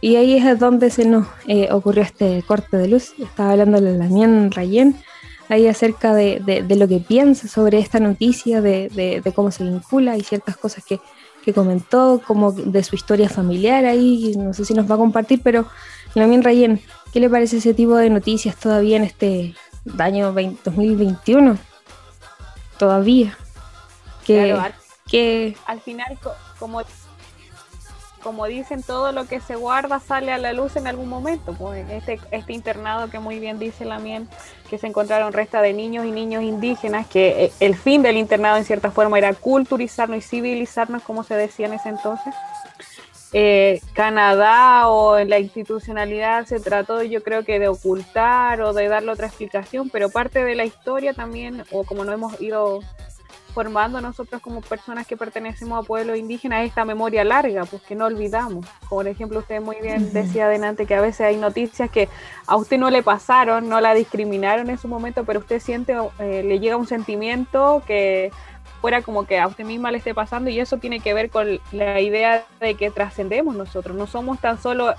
Y 0.00 0.16
ahí 0.16 0.36
es 0.36 0.58
donde 0.58 0.90
se 0.90 1.04
nos 1.04 1.28
eh, 1.46 1.68
ocurrió 1.70 2.02
este 2.02 2.42
corte 2.42 2.76
de 2.76 2.88
luz. 2.88 3.14
Estaba 3.20 3.52
hablando 3.52 3.80
la 3.80 3.92
Lamien 3.92 4.50
Rayen 4.50 4.96
ahí 5.48 5.68
acerca 5.68 6.12
de, 6.14 6.40
de, 6.44 6.76
lo 6.76 6.88
que 6.88 6.98
piensa 6.98 7.46
sobre 7.46 7.78
esta 7.78 8.00
noticia, 8.00 8.60
de, 8.60 9.22
cómo 9.34 9.50
se 9.50 9.62
vincula 9.62 10.16
y 10.16 10.22
ciertas 10.22 10.56
cosas 10.56 10.84
que, 10.84 11.00
que 11.44 11.52
comentó, 11.52 12.22
como 12.26 12.52
de 12.52 12.82
su 12.82 12.96
historia 12.96 13.28
familiar 13.28 13.84
ahí, 13.84 14.34
no 14.36 14.54
sé 14.54 14.64
si 14.64 14.74
nos 14.74 14.90
va 14.90 14.94
a 14.94 14.98
compartir, 14.98 15.40
pero 15.42 15.66
también 16.14 16.42
Rayen, 16.42 16.80
¿qué 17.12 17.20
le 17.20 17.28
parece 17.28 17.58
ese 17.58 17.74
tipo 17.74 17.96
de 17.96 18.08
noticias 18.08 18.56
todavía 18.56 18.96
en 18.96 19.04
este 19.04 19.54
año 19.98 20.32
2021? 20.32 21.58
Todavía. 22.78 23.36
Que, 24.26 24.56
que... 25.06 25.56
al 25.66 25.80
final, 25.80 26.18
como 26.58 26.80
como 28.24 28.46
dicen, 28.46 28.82
todo 28.82 29.12
lo 29.12 29.26
que 29.26 29.38
se 29.40 29.54
guarda 29.54 30.00
sale 30.00 30.32
a 30.32 30.38
la 30.38 30.54
luz 30.54 30.74
en 30.76 30.86
algún 30.86 31.08
momento. 31.10 31.52
Pues 31.52 31.88
este, 31.90 32.18
este 32.30 32.52
internado 32.54 33.10
que 33.10 33.20
muy 33.20 33.38
bien 33.38 33.58
dice 33.58 33.84
la 33.84 33.98
mien, 33.98 34.26
que 34.70 34.78
se 34.78 34.86
encontraron 34.86 35.32
restas 35.32 35.62
de 35.62 35.74
niños 35.74 36.06
y 36.06 36.10
niños 36.10 36.42
indígenas, 36.42 37.06
que 37.06 37.44
eh, 37.44 37.52
el 37.60 37.76
fin 37.76 38.02
del 38.02 38.16
internado 38.16 38.56
en 38.56 38.64
cierta 38.64 38.90
forma 38.90 39.18
era 39.18 39.34
culturizarnos 39.34 40.18
y 40.18 40.22
civilizarnos, 40.22 41.02
como 41.02 41.22
se 41.22 41.34
decía 41.36 41.66
en 41.66 41.74
ese 41.74 41.90
entonces. 41.90 42.34
Eh, 43.36 43.80
Canadá 43.94 44.88
o 44.88 45.18
en 45.18 45.28
la 45.28 45.40
institucionalidad 45.40 46.46
se 46.46 46.60
trató 46.60 47.02
yo 47.02 47.20
creo 47.20 47.44
que 47.44 47.58
de 47.58 47.66
ocultar 47.66 48.60
o 48.62 48.72
de 48.72 48.88
darle 48.88 49.10
otra 49.10 49.26
explicación, 49.26 49.90
pero 49.90 50.08
parte 50.08 50.44
de 50.44 50.54
la 50.54 50.64
historia 50.64 51.12
también, 51.12 51.64
o 51.72 51.84
como 51.84 52.04
no 52.04 52.12
hemos 52.12 52.40
ido 52.40 52.80
formando 53.54 54.00
nosotros 54.00 54.42
como 54.42 54.60
personas 54.60 55.06
que 55.06 55.16
pertenecemos 55.16 55.82
a 55.82 55.86
pueblos 55.86 56.18
indígenas 56.18 56.66
esta 56.66 56.84
memoria 56.84 57.22
larga, 57.22 57.64
pues 57.64 57.80
que 57.82 57.94
no 57.94 58.06
olvidamos. 58.06 58.66
Por 58.88 59.06
ejemplo, 59.06 59.38
usted 59.38 59.62
muy 59.62 59.76
bien 59.80 60.12
decía 60.12 60.46
adelante 60.46 60.86
que 60.86 60.94
a 60.96 61.00
veces 61.00 61.20
hay 61.22 61.36
noticias 61.36 61.88
que 61.88 62.08
a 62.46 62.56
usted 62.56 62.78
no 62.78 62.90
le 62.90 63.02
pasaron, 63.02 63.68
no 63.68 63.80
la 63.80 63.94
discriminaron 63.94 64.68
en 64.68 64.76
su 64.76 64.88
momento, 64.88 65.24
pero 65.24 65.38
usted 65.38 65.60
siente, 65.60 65.94
eh, 66.18 66.42
le 66.44 66.58
llega 66.58 66.76
un 66.76 66.88
sentimiento 66.88 67.82
que 67.86 68.32
fuera 68.80 69.00
como 69.02 69.24
que 69.24 69.38
a 69.38 69.46
usted 69.46 69.64
misma 69.64 69.92
le 69.92 69.98
esté 69.98 70.12
pasando 70.14 70.50
y 70.50 70.58
eso 70.58 70.78
tiene 70.78 71.00
que 71.00 71.14
ver 71.14 71.30
con 71.30 71.60
la 71.72 72.00
idea 72.00 72.44
de 72.60 72.74
que 72.74 72.90
trascendemos 72.90 73.54
nosotros, 73.54 73.96
no 73.96 74.06
somos 74.06 74.40
tan 74.40 74.60
solo 74.60 74.94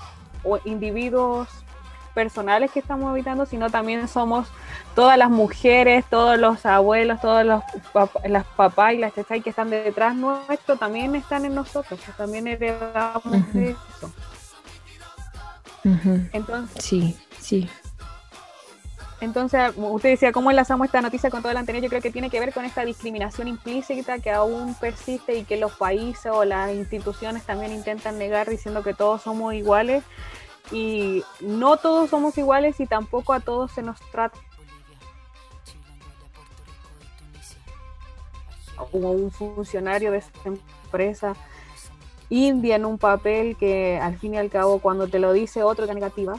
individuos 0.64 1.48
personales 2.16 2.70
que 2.70 2.80
estamos 2.80 3.10
habitando, 3.10 3.44
sino 3.44 3.68
también 3.68 4.08
somos 4.08 4.48
todas 4.94 5.18
las 5.18 5.28
mujeres, 5.28 6.02
todos 6.08 6.38
los 6.38 6.64
abuelos, 6.64 7.20
todos 7.20 7.44
los 7.44 7.62
las 8.24 8.46
papás 8.56 8.94
y 8.94 8.96
las 8.96 9.14
chachas 9.14 9.42
que 9.44 9.50
están 9.50 9.68
detrás 9.68 10.16
nuestro 10.16 10.76
también 10.76 11.14
están 11.14 11.44
en 11.44 11.54
nosotros, 11.54 12.00
que 12.00 12.12
también 12.12 12.46
heredamos 12.46 13.36
eso. 13.54 14.10
Entonces, 16.32 16.82
sí, 16.82 17.18
sí. 17.38 17.68
Entonces, 19.20 19.72
usted 19.76 20.10
decía, 20.10 20.32
¿cómo 20.32 20.50
enlazamos 20.50 20.86
esta 20.86 21.02
noticia 21.02 21.28
con 21.28 21.42
todo 21.42 21.52
el 21.52 21.58
anterior? 21.58 21.82
Yo 21.82 21.90
creo 21.90 22.02
que 22.02 22.10
tiene 22.10 22.30
que 22.30 22.40
ver 22.40 22.52
con 22.54 22.64
esta 22.64 22.84
discriminación 22.84 23.48
implícita 23.48 24.18
que 24.20 24.30
aún 24.30 24.74
persiste 24.74 25.36
y 25.36 25.44
que 25.44 25.58
los 25.58 25.72
países 25.72 26.32
o 26.32 26.44
las 26.44 26.72
instituciones 26.72 27.44
también 27.44 27.72
intentan 27.72 28.18
negar 28.18 28.48
diciendo 28.48 28.82
que 28.82 28.94
todos 28.94 29.22
somos 29.22 29.52
iguales 29.52 30.02
y 30.70 31.22
no 31.40 31.76
todos 31.76 32.10
somos 32.10 32.36
iguales 32.38 32.80
y 32.80 32.86
tampoco 32.86 33.32
a 33.32 33.40
todos 33.40 33.72
se 33.72 33.82
nos 33.82 34.00
trata. 34.10 34.38
Como 38.90 39.12
un 39.12 39.30
funcionario 39.30 40.12
de 40.12 40.18
esa 40.18 40.30
empresa 40.44 41.34
india 42.28 42.76
en 42.76 42.84
un 42.84 42.98
papel 42.98 43.56
que 43.56 43.98
al 43.98 44.18
fin 44.18 44.34
y 44.34 44.38
al 44.38 44.50
cabo 44.50 44.80
cuando 44.80 45.06
te 45.08 45.18
lo 45.18 45.32
dice 45.32 45.62
otro 45.62 45.86
que 45.86 45.94
negativa, 45.94 46.34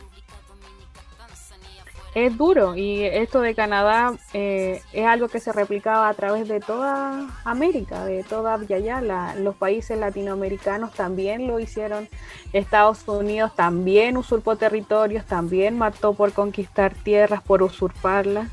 es 2.26 2.36
duro 2.36 2.76
y 2.76 3.04
esto 3.04 3.42
de 3.42 3.54
Canadá 3.54 4.12
eh, 4.34 4.82
es 4.92 5.06
algo 5.06 5.28
que 5.28 5.40
se 5.40 5.52
replicaba 5.52 6.10
a 6.10 6.14
través 6.16 6.48
de 6.48 6.60
toda 6.60 7.28
América, 7.46 8.06
de 8.06 8.24
toda 8.24 8.60
Yayala. 8.64 9.36
Los 9.36 9.56
países 9.56 10.00
latinoamericanos 10.00 10.94
también 10.94 11.46
lo 11.46 11.60
hicieron. 11.60 12.10
Estados 12.54 13.08
Unidos 13.08 13.54
también 13.56 14.18
usurpó 14.18 14.56
territorios, 14.56 15.26
también 15.26 15.78
mató 15.78 16.16
por 16.16 16.34
conquistar 16.34 16.92
tierras, 16.96 17.44
por 17.44 17.62
usurparlas. 17.62 18.50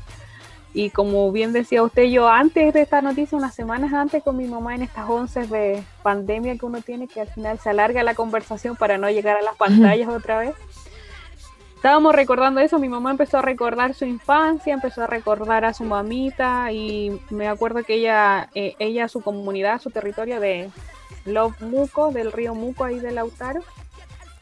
Y 0.71 0.91
como 0.91 1.31
bien 1.31 1.51
decía 1.51 1.81
usted, 1.81 2.03
yo 2.03 2.27
antes 2.27 2.71
de 2.71 2.83
esta 2.83 3.01
noticia, 3.01 3.35
unas 3.35 3.55
semanas 3.55 3.93
antes 3.93 4.21
con 4.21 4.37
mi 4.37 4.45
mamá 4.45 4.75
en 4.75 4.83
estas 4.83 5.09
once 5.09 5.47
de 5.47 5.83
pandemia 6.03 6.55
que 6.55 6.67
uno 6.67 6.81
tiene, 6.81 7.07
que 7.07 7.21
al 7.21 7.29
final 7.29 7.57
se 7.57 7.71
alarga 7.71 8.03
la 8.03 8.13
conversación 8.13 8.75
para 8.75 8.99
no 8.99 9.09
llegar 9.09 9.37
a 9.37 9.41
las 9.41 9.55
pantallas 9.55 10.09
otra 10.09 10.37
vez 10.37 10.53
estábamos 11.85 12.15
recordando 12.15 12.61
eso, 12.61 12.79
mi 12.79 12.89
mamá 12.89 13.11
empezó 13.11 13.37
a 13.37 13.41
recordar 13.43 13.93
su 13.93 14.05
infancia, 14.05 14.73
empezó 14.73 15.03
a 15.03 15.07
recordar 15.07 15.65
a 15.65 15.73
su 15.75 15.83
mamita 15.83 16.71
y 16.71 17.21
me 17.29 17.47
acuerdo 17.47 17.83
que 17.83 17.93
ella, 17.93 18.49
eh, 18.55 18.73
ella 18.79 19.07
su 19.07 19.21
comunidad, 19.21 19.79
su 19.79 19.91
territorio 19.91 20.39
de 20.39 20.71
Love 21.25 21.61
Muco, 21.61 22.11
del 22.11 22.31
río 22.31 22.55
Muco 22.55 22.85
ahí 22.85 22.99
de 22.99 23.11
Lautaro, 23.11 23.61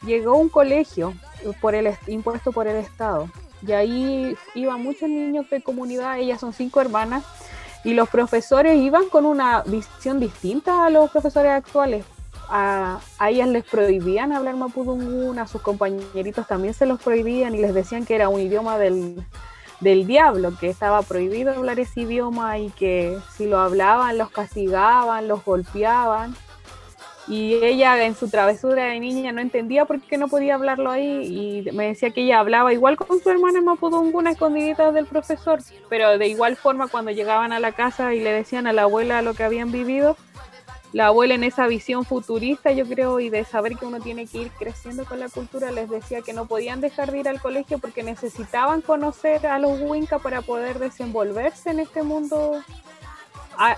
llegó 0.06 0.32
a 0.32 0.38
un 0.38 0.48
colegio 0.48 1.16
por 1.60 1.76
el 1.76 1.94
impuesto 2.08 2.54
por 2.54 2.66
el 2.66 2.78
Estado. 2.78 3.30
Y 3.68 3.74
ahí 3.74 4.38
iban 4.56 4.82
muchos 4.82 5.10
niños 5.10 5.50
de 5.50 5.62
comunidad, 5.62 6.20
ellas 6.20 6.40
son 6.40 6.54
cinco 6.54 6.80
hermanas 6.80 7.26
y 7.84 7.94
los 7.94 8.08
profesores 8.08 8.78
iban 8.78 9.10
con 9.10 9.26
una 9.26 9.64
visión 9.64 10.22
distinta 10.22 10.86
a 10.86 10.90
los 10.90 11.12
profesores 11.12 11.52
actuales 11.52 12.06
a, 12.50 13.00
ellas 13.28 13.48
les 13.48 13.64
prohibían 13.64 14.32
hablar 14.32 14.56
mapudungún, 14.56 15.40
a 15.40 15.48
sus 15.48 15.62
compañeritos 15.62 16.48
también 16.48 16.74
se 16.74 16.86
los 16.86 17.02
prohibían 17.02 17.56
y 17.56 17.60
les 17.60 17.74
decían 17.74 18.06
que 18.06 18.16
era 18.16 18.30
un 18.30 18.40
idioma 18.40 18.78
del, 18.78 19.24
del 19.80 20.08
diablo, 20.08 20.54
que 20.60 20.70
estaba 20.70 21.02
prohibido 21.02 21.52
hablar 21.54 21.80
ese 21.80 22.02
idioma 22.02 22.58
y 22.60 22.70
que 22.72 23.18
si 23.36 23.46
lo 23.46 23.60
hablaban 23.60 24.18
los 24.18 24.32
castigaban, 24.32 25.28
los 25.28 25.44
golpeaban. 25.44 26.36
Y 27.26 27.54
ella 27.64 28.04
en 28.04 28.16
su 28.16 28.30
travesura 28.30 28.84
de 28.86 29.00
niña 29.00 29.32
no 29.32 29.40
entendía 29.40 29.86
por 29.86 30.02
qué 30.02 30.18
no 30.18 30.28
podía 30.28 30.56
hablarlo 30.56 30.92
ahí 30.92 31.64
y 31.66 31.72
me 31.72 31.88
decía 31.88 32.10
que 32.10 32.22
ella 32.22 32.40
hablaba 32.40 32.74
igual 32.74 32.98
con 32.98 33.22
su 33.22 33.30
hermana 33.30 33.62
mapudungún 33.62 34.28
escondidita 34.28 34.92
del 34.92 35.06
profesor, 35.06 35.60
pero 35.90 36.18
de 36.18 36.28
igual 36.28 36.58
forma 36.58 36.90
cuando 36.90 37.12
llegaban 37.12 37.54
a 37.54 37.62
la 37.62 37.72
casa 37.72 38.14
y 38.14 38.20
le 38.20 38.34
decían 38.34 38.68
a 38.68 38.74
la 38.74 38.84
abuela 38.84 39.22
lo 39.22 39.36
que 39.36 39.44
habían 39.44 39.72
vivido, 39.72 40.18
la 40.94 41.08
abuela 41.08 41.34
en 41.34 41.44
esa 41.44 41.66
visión 41.66 42.06
futurista, 42.06 42.72
yo 42.72 42.86
creo, 42.86 43.20
y 43.20 43.30
de 43.30 43.44
saber 43.44 43.76
que 43.76 43.86
uno 43.86 44.00
tiene 44.00 44.28
que 44.28 44.44
ir 44.44 44.52
creciendo 44.52 45.06
con 45.06 45.20
la 45.20 45.28
cultura, 45.28 45.72
les 45.72 45.90
decía 45.90 46.22
que 46.22 46.34
no 46.34 46.46
podían 46.46 46.82
dejar 46.82 47.12
de 47.12 47.20
ir 47.20 47.28
al 47.28 47.42
colegio 47.42 47.80
porque 47.80 48.04
necesitaban 48.04 48.82
conocer 48.82 49.48
a 49.48 49.58
los 49.58 49.82
Winca 49.82 50.20
para 50.20 50.44
poder 50.44 50.78
desenvolverse 50.78 51.72
en 51.72 51.80
este 51.80 52.04
mundo 52.04 52.62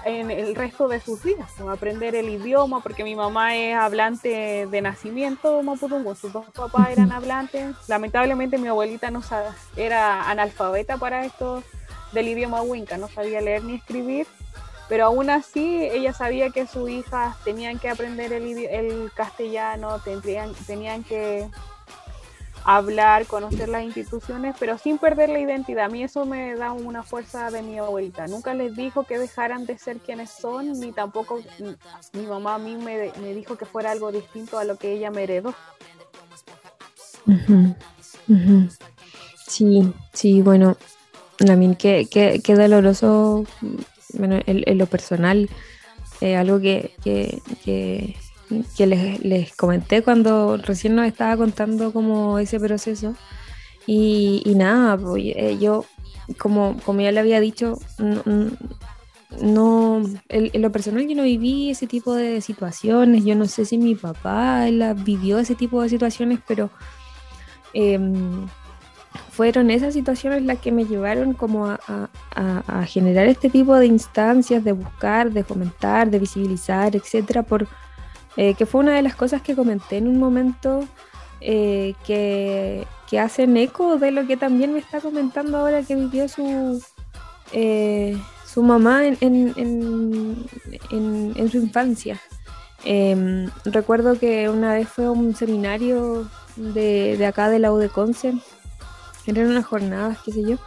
en 0.06 0.32
el 0.32 0.56
resto 0.56 0.88
de 0.88 1.00
sus 1.00 1.24
vidas, 1.24 1.52
aprender 1.70 2.16
el 2.16 2.30
idioma, 2.30 2.82
porque 2.82 3.04
mi 3.04 3.16
mamá 3.16 3.56
es 3.56 3.76
hablante 3.76 4.68
de 4.70 4.82
nacimiento 4.82 5.62
mapudungun, 5.64 6.16
sus 6.16 6.32
dos 6.32 6.46
papás 6.52 6.90
eran 6.92 7.12
hablantes, 7.12 7.76
lamentablemente 7.88 8.58
mi 8.58 8.68
abuelita 8.68 9.12
no 9.12 9.22
era 9.76 10.30
analfabeta 10.30 10.98
para 10.98 11.26
esto 11.26 11.64
del 12.14 12.30
idioma 12.30 12.62
Winca, 12.62 12.98
no 12.98 13.10
sabía 13.10 13.42
leer 13.42 13.64
ni 13.64 13.76
escribir, 13.76 14.28
pero 14.88 15.06
aún 15.06 15.30
así 15.30 15.84
ella 15.84 16.14
sabía 16.14 16.50
que 16.52 16.68
sus 16.68 16.90
hijas 16.90 17.36
tenían 17.44 17.80
que 17.80 17.90
aprender 17.90 18.32
el, 18.34 19.12
castellano, 19.16 20.00
tendrían, 20.00 20.54
tenían 20.68 21.04
que 21.04 21.50
hablar, 22.64 23.26
conocer 23.26 23.70
las 23.70 23.84
instituciones, 23.84 24.56
pero 24.60 24.78
sin 24.78 24.98
perder 24.98 25.30
la 25.30 25.40
identidad. 25.40 25.86
A 25.86 25.90
mí 25.90 26.04
eso 26.04 26.26
me 26.26 26.56
da 26.56 26.72
una 26.72 27.04
fuerza 27.04 27.52
de 27.52 27.62
mi 27.62 27.78
abuelita. 27.78 28.28
Nunca 28.28 28.54
les 28.54 28.76
dijo 28.76 29.04
que 29.04 29.18
dejaran 29.18 29.66
de 29.66 29.78
ser 29.78 29.98
quienes 30.00 30.32
son, 30.32 30.80
ni 30.80 30.92
tampoco 30.92 31.40
mi 32.14 32.26
mamá 32.26 32.56
a 32.56 32.60
mí 32.60 32.76
me, 32.76 33.12
dijo 33.34 33.56
que 33.56 33.66
fuera 33.66 33.92
algo 33.92 34.12
distinto 34.12 34.58
a 34.58 34.64
lo 34.64 34.78
que 34.78 34.94
ella 34.94 35.12
me 35.12 35.24
heredó. 35.24 35.54
Sí, 39.48 39.94
sí, 40.14 40.42
bueno, 40.42 40.76
también 41.38 41.76
qué, 41.76 42.08
qué, 42.10 42.42
qué 42.44 42.56
doloroso 42.56 43.46
bueno, 44.18 44.40
en, 44.46 44.78
lo 44.78 44.86
personal, 44.86 45.50
algo 46.22 46.60
que, 46.60 46.92
que, 47.04 48.16
les, 48.86 49.56
comenté 49.56 50.02
cuando 50.02 50.58
recién 50.58 50.96
nos 50.96 51.08
estaba 51.08 51.38
contando 51.38 51.92
como 51.92 52.40
ese 52.40 52.60
proceso. 52.60 53.16
Y, 53.88 54.42
nada, 54.56 54.98
pues, 54.98 55.24
eh, 55.26 55.58
yo, 55.60 55.86
como, 56.38 56.78
como 56.86 57.02
ya 57.02 57.12
le 57.12 57.20
había 57.20 57.40
dicho, 57.40 57.78
no, 59.42 60.02
en, 60.30 60.62
lo 60.62 60.72
personal 60.72 61.08
yo 61.08 61.16
no 61.16 61.24
viví 61.24 61.70
ese 61.70 61.88
tipo 61.88 62.16
de 62.16 62.42
situaciones, 62.42 63.26
yo 63.26 63.36
no 63.36 63.46
sé 63.46 63.66
si 63.66 63.78
mi 63.78 63.96
papá 63.96 64.66
vivió 64.96 65.40
ese 65.40 65.56
tipo 65.56 65.82
de 65.82 65.90
situaciones, 65.90 66.40
pero... 66.48 66.70
Em, 67.74 68.48
fueron 69.36 69.70
esas 69.70 69.94
situaciones 69.94 70.44
las 70.44 70.60
que 70.60 70.72
me 70.72 70.86
llevaron 70.86 71.34
como 71.34 71.68
a, 71.68 72.10
generar 72.88 73.28
este 73.28 73.50
tipo 73.50 73.76
de 73.76 73.86
instancias, 73.86 74.64
de 74.64 74.72
buscar, 74.72 75.32
de 75.32 75.44
fomentar, 75.44 76.10
de 76.10 76.20
visibilizar, 76.20 76.96
etcétera, 76.96 77.44
por, 77.44 77.68
eh, 78.38 78.54
que 78.54 78.66
fue 78.66 78.80
una 78.82 78.96
de 78.96 79.02
las 79.02 79.16
cosas 79.16 79.42
que 79.42 79.56
comenté 79.56 79.98
en 79.98 80.08
un 80.08 80.20
momento 80.20 80.88
eh, 81.42 81.96
que, 82.06 82.88
hacen 83.20 83.56
eco 83.56 83.98
de 83.98 84.12
lo 84.12 84.28
que 84.28 84.36
también 84.36 84.74
me 84.74 84.80
está 84.80 85.00
comentando 85.00 85.58
ahora 85.58 85.84
que 85.84 85.96
vivió 85.96 86.28
su, 86.28 86.84
eh, 87.54 88.18
su 88.46 88.62
mamá 88.62 89.06
en, 89.06 89.18
en, 89.22 90.36
su 91.50 91.58
infancia. 91.58 92.20
Em, 92.84 93.50
recuerdo 93.64 94.20
que 94.20 94.50
una 94.50 94.74
vez 94.74 94.90
fue 94.90 95.06
a 95.06 95.12
un 95.12 95.34
seminario 95.34 96.30
de, 96.58 97.16
de 97.18 97.26
acá 97.26 97.50
de 97.50 97.60
la 97.60 97.72
UDECONCE 97.72 98.34
eran 99.32 99.48
unas 99.48 99.66
jornadas, 99.66 100.20
qué 100.24 100.32
sé 100.32 100.44
yo, 100.44 100.58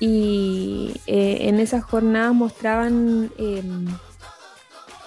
y 0.00 0.94
eh, 1.06 1.38
en 1.42 1.60
esas 1.60 1.84
jornadas 1.84 2.34
mostraban, 2.34 3.30
em, 3.36 3.86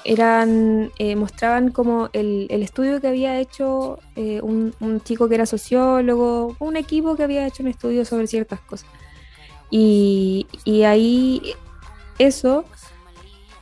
eran, 0.06 0.92
eh, 1.00 1.16
mostraban 1.16 1.72
como 1.72 2.10
el, 2.14 2.48
estudio 2.52 3.02
que 3.02 3.08
había 3.08 3.40
hecho 3.40 4.00
eh, 4.16 4.40
un, 4.42 5.02
chico 5.04 5.28
que 5.28 5.36
era 5.36 5.48
sociólogo, 5.48 6.56
un 6.60 6.76
equipo 6.78 7.16
que 7.16 7.24
había 7.24 7.48
hecho 7.48 7.64
un 7.64 7.70
estudio 7.70 8.06
sobre 8.06 8.28
ciertas 8.28 8.60
cosas. 8.62 8.90
Y, 9.72 10.46
ahí 10.86 11.42
eso, 12.20 12.66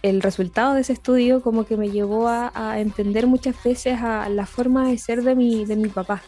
el 0.02 0.22
resultado 0.22 0.74
de 0.74 0.82
ese 0.82 0.92
estudio 0.92 1.42
como 1.42 1.66
que 1.66 1.78
me 1.78 1.90
llevó 1.90 2.28
a, 2.28 2.52
a 2.54 2.82
entender 2.82 3.28
muchas 3.28 3.56
veces 3.64 4.02
a 4.02 4.28
la 4.28 4.46
forma 4.46 4.90
de 4.90 4.98
ser 4.98 5.24
de 5.24 5.36
mi, 5.36 5.64
de 5.64 5.78
mi 5.78 5.88
papá. 5.88 6.22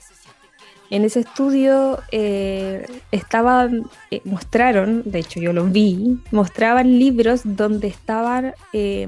En 0.94 1.06
ese 1.06 1.22
estudio 1.22 2.04
eh, 2.12 2.86
estaban, 3.12 3.90
eh, 4.12 4.22
mostraron, 4.26 5.02
de 5.06 5.18
hecho 5.18 5.40
yo 5.40 5.52
lo 5.52 5.66
vi, 5.66 6.20
mostraban 6.30 7.00
libros 7.00 7.42
donde 7.44 7.88
estaban 7.88 8.54
eh, 8.74 9.08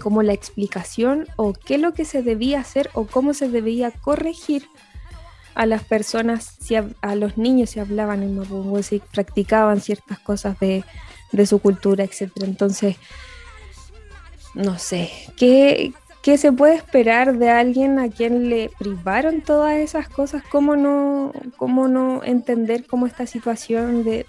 como 0.00 0.22
la 0.22 0.34
explicación 0.34 1.26
o 1.34 1.52
qué 1.52 1.74
es 1.74 1.80
lo 1.80 1.94
que 1.94 2.04
se 2.04 2.22
debía 2.22 2.60
hacer 2.60 2.90
o 2.94 3.08
cómo 3.08 3.34
se 3.34 3.48
debía 3.48 3.90
corregir 3.90 4.68
a 5.56 5.66
las 5.66 5.82
personas, 5.82 6.56
a, 7.02 7.16
los 7.16 7.36
niños 7.36 7.70
si 7.70 7.80
hablaban 7.80 8.22
en 8.22 8.38
Mapungo, 8.38 8.80
si 8.84 9.00
practicaban 9.00 9.80
ciertas 9.80 10.20
cosas 10.20 10.60
de, 10.60 10.84
de 11.32 11.46
su 11.46 11.58
cultura, 11.58 12.04
etc. 12.04 12.30
Entonces, 12.42 12.98
no 14.54 14.78
sé, 14.78 15.10
¿qué, 15.36 15.92
¿Qué 16.28 16.36
se 16.36 16.52
puede 16.52 16.74
esperar 16.74 17.38
de 17.38 17.48
alguien 17.48 17.98
a 17.98 18.10
quien 18.10 18.50
le 18.50 18.70
privaron 18.78 19.40
todas 19.40 19.76
esas 19.76 20.10
cosas? 20.10 20.42
¿Cómo 20.50 20.76
no, 20.76 21.32
cómo 21.56 21.88
no 21.88 22.22
entender 22.22 22.84
cómo 22.86 23.06
esta 23.06 23.26
situación 23.26 24.04
de, 24.04 24.26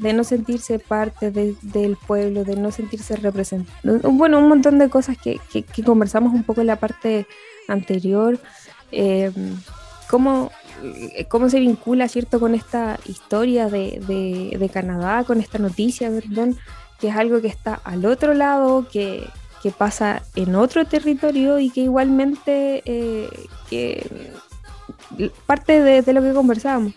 no 0.00 0.24
sentirse 0.24 0.78
parte 0.78 1.30
del 1.30 1.98
pueblo, 2.06 2.44
de 2.44 2.56
no 2.56 2.70
sentirse 2.70 3.16
representado? 3.16 4.10
Bueno, 4.12 4.38
un 4.38 4.48
montón 4.48 4.78
de 4.78 4.88
cosas 4.88 5.18
que, 5.18 5.40
conversamos 5.84 6.32
un 6.32 6.42
poco 6.42 6.62
en 6.62 6.68
la 6.68 6.76
parte 6.76 7.26
anterior. 7.68 8.38
Eh, 8.90 9.30
¿cómo, 10.08 10.50
se 11.50 11.60
vincula, 11.60 12.08
cierto, 12.08 12.40
con 12.40 12.54
esta 12.54 12.98
historia 13.04 13.68
de, 13.68 14.56
de 14.58 14.68
Canadá, 14.70 15.24
con 15.24 15.38
esta 15.38 15.58
noticia, 15.58 16.08
perdón, 16.08 16.56
que 16.98 17.08
es 17.08 17.14
algo 17.14 17.42
que 17.42 17.48
está 17.48 17.74
al 17.84 18.06
otro 18.06 18.32
lado, 18.32 18.88
que, 18.90 19.28
que 19.62 19.70
pasa 19.70 20.22
en 20.34 20.56
otro 20.56 20.84
territorio 20.86 21.58
y 21.60 21.70
que 21.70 21.82
igualmente 21.82 22.82
eh, 22.84 23.28
que 23.70 24.04
parte 25.46 25.80
de, 25.82 26.12
lo 26.12 26.22
que 26.22 26.32
conversábamos. 26.32 26.94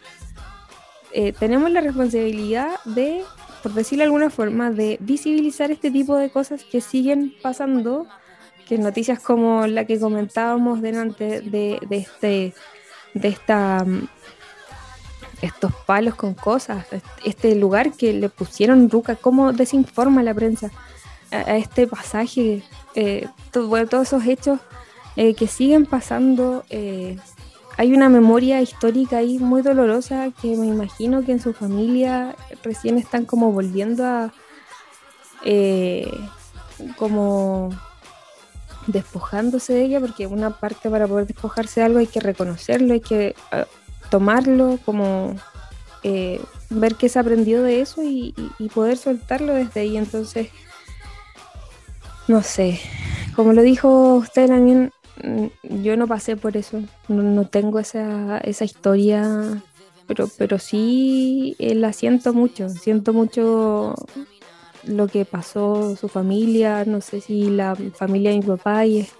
Eh, 1.11 1.33
tenemos 1.33 1.69
la 1.71 1.81
responsabilidad 1.81 2.71
de, 2.85 3.23
por 3.61 3.73
decirlo 3.73 4.01
de 4.01 4.05
alguna 4.05 4.29
forma, 4.29 4.71
de 4.71 4.97
visibilizar 4.99 5.71
este 5.71 5.91
tipo 5.91 6.17
de 6.17 6.29
cosas 6.29 6.63
que 6.63 6.81
siguen 6.81 7.33
pasando 7.41 8.07
que 8.67 8.79
noticias 8.79 9.19
como 9.19 9.67
la 9.67 9.85
que 9.85 9.99
comentábamos 9.99 10.81
delante 10.81 11.41
de, 11.41 11.79
de 11.87 11.97
este 11.97 12.53
de 13.13 13.27
esta 13.27 13.83
mm, 13.85 14.07
estos 15.41 15.71
palos 15.85 16.15
con 16.15 16.33
cosas, 16.33 16.87
este 17.23 17.53
lugar 17.55 17.91
que 17.91 18.13
le 18.13 18.29
pusieron 18.29 18.89
Ruca, 18.89 19.15
cómo 19.15 19.53
desinforma 19.53 20.23
la 20.23 20.33
prensa 20.33 20.71
a, 21.35 21.57
este 21.57 21.87
pasaje, 21.87 22.63
eh, 22.95 23.27
todos 23.51 24.07
esos 24.07 24.25
hechos 24.25 24.59
eh, 25.15 25.33
que 25.33 25.47
siguen 25.47 25.85
pasando. 25.85 26.63
Eh, 26.69 27.17
hay 27.77 27.93
una 27.93 28.09
memoria 28.09 28.61
histórica 28.61 29.17
ahí 29.17 29.37
muy 29.37 29.61
dolorosa 29.61 30.29
que 30.41 30.55
me 30.55 30.67
imagino 30.67 31.25
que 31.25 31.33
en 31.33 31.41
su 31.41 31.53
familia 31.53 32.35
recién 32.63 32.97
están 32.97 33.25
como 33.25 33.51
volviendo 33.51 34.05
a 34.05 34.33
como 36.97 37.69
despojándose 38.87 39.73
de 39.73 39.83
ella 39.83 39.99
porque 39.99 40.25
una 40.25 40.59
parte 40.59 40.89
para 40.89 41.07
poder 41.07 41.27
despojarse 41.27 41.81
de 41.81 41.85
algo 41.85 41.99
hay 41.99 42.07
que 42.07 42.19
reconocerlo, 42.19 42.93
hay 42.93 43.01
que 43.01 43.35
tomarlo, 44.09 44.79
como 44.85 45.35
eh, 46.07 46.39
ver 46.69 46.95
qué 46.95 47.09
se 47.09 47.17
aprendió 47.17 47.63
de 47.63 47.81
eso 47.81 48.03
y, 48.03 48.33
poder 48.73 48.95
soltarlo 48.97 49.53
desde 49.53 49.81
ahí. 49.81 49.97
Entonces, 49.97 50.49
no 52.27 52.41
sé, 52.41 52.79
como 53.35 53.53
lo 53.53 53.61
dijo 53.61 54.15
usted 54.15 54.47
también, 54.47 54.91
mm, 55.23 55.83
yo 55.83 55.97
no 55.97 56.07
pasé 56.07 56.35
por 56.37 56.57
eso, 56.57 56.81
no, 57.07 57.47
tengo 57.47 57.79
esa, 57.79 58.37
esa 58.39 58.65
historia, 58.65 59.61
pero, 60.07 60.29
pero 60.37 60.59
sí 60.59 61.55
eh, 61.59 61.75
la 61.75 61.93
siento 61.93 62.33
mucho, 62.33 62.69
siento 62.69 63.13
mucho 63.13 63.95
lo 64.83 65.07
que 65.07 65.25
pasó 65.25 65.95
su 65.95 66.07
familia, 66.07 66.85
no 66.85 67.01
sé 67.01 67.21
si 67.21 67.49
la 67.49 67.75
familia 67.75 68.31
de 68.31 68.37
mi 68.37 68.45
papá 68.45 68.85
y 68.85 68.99
es 68.99 69.13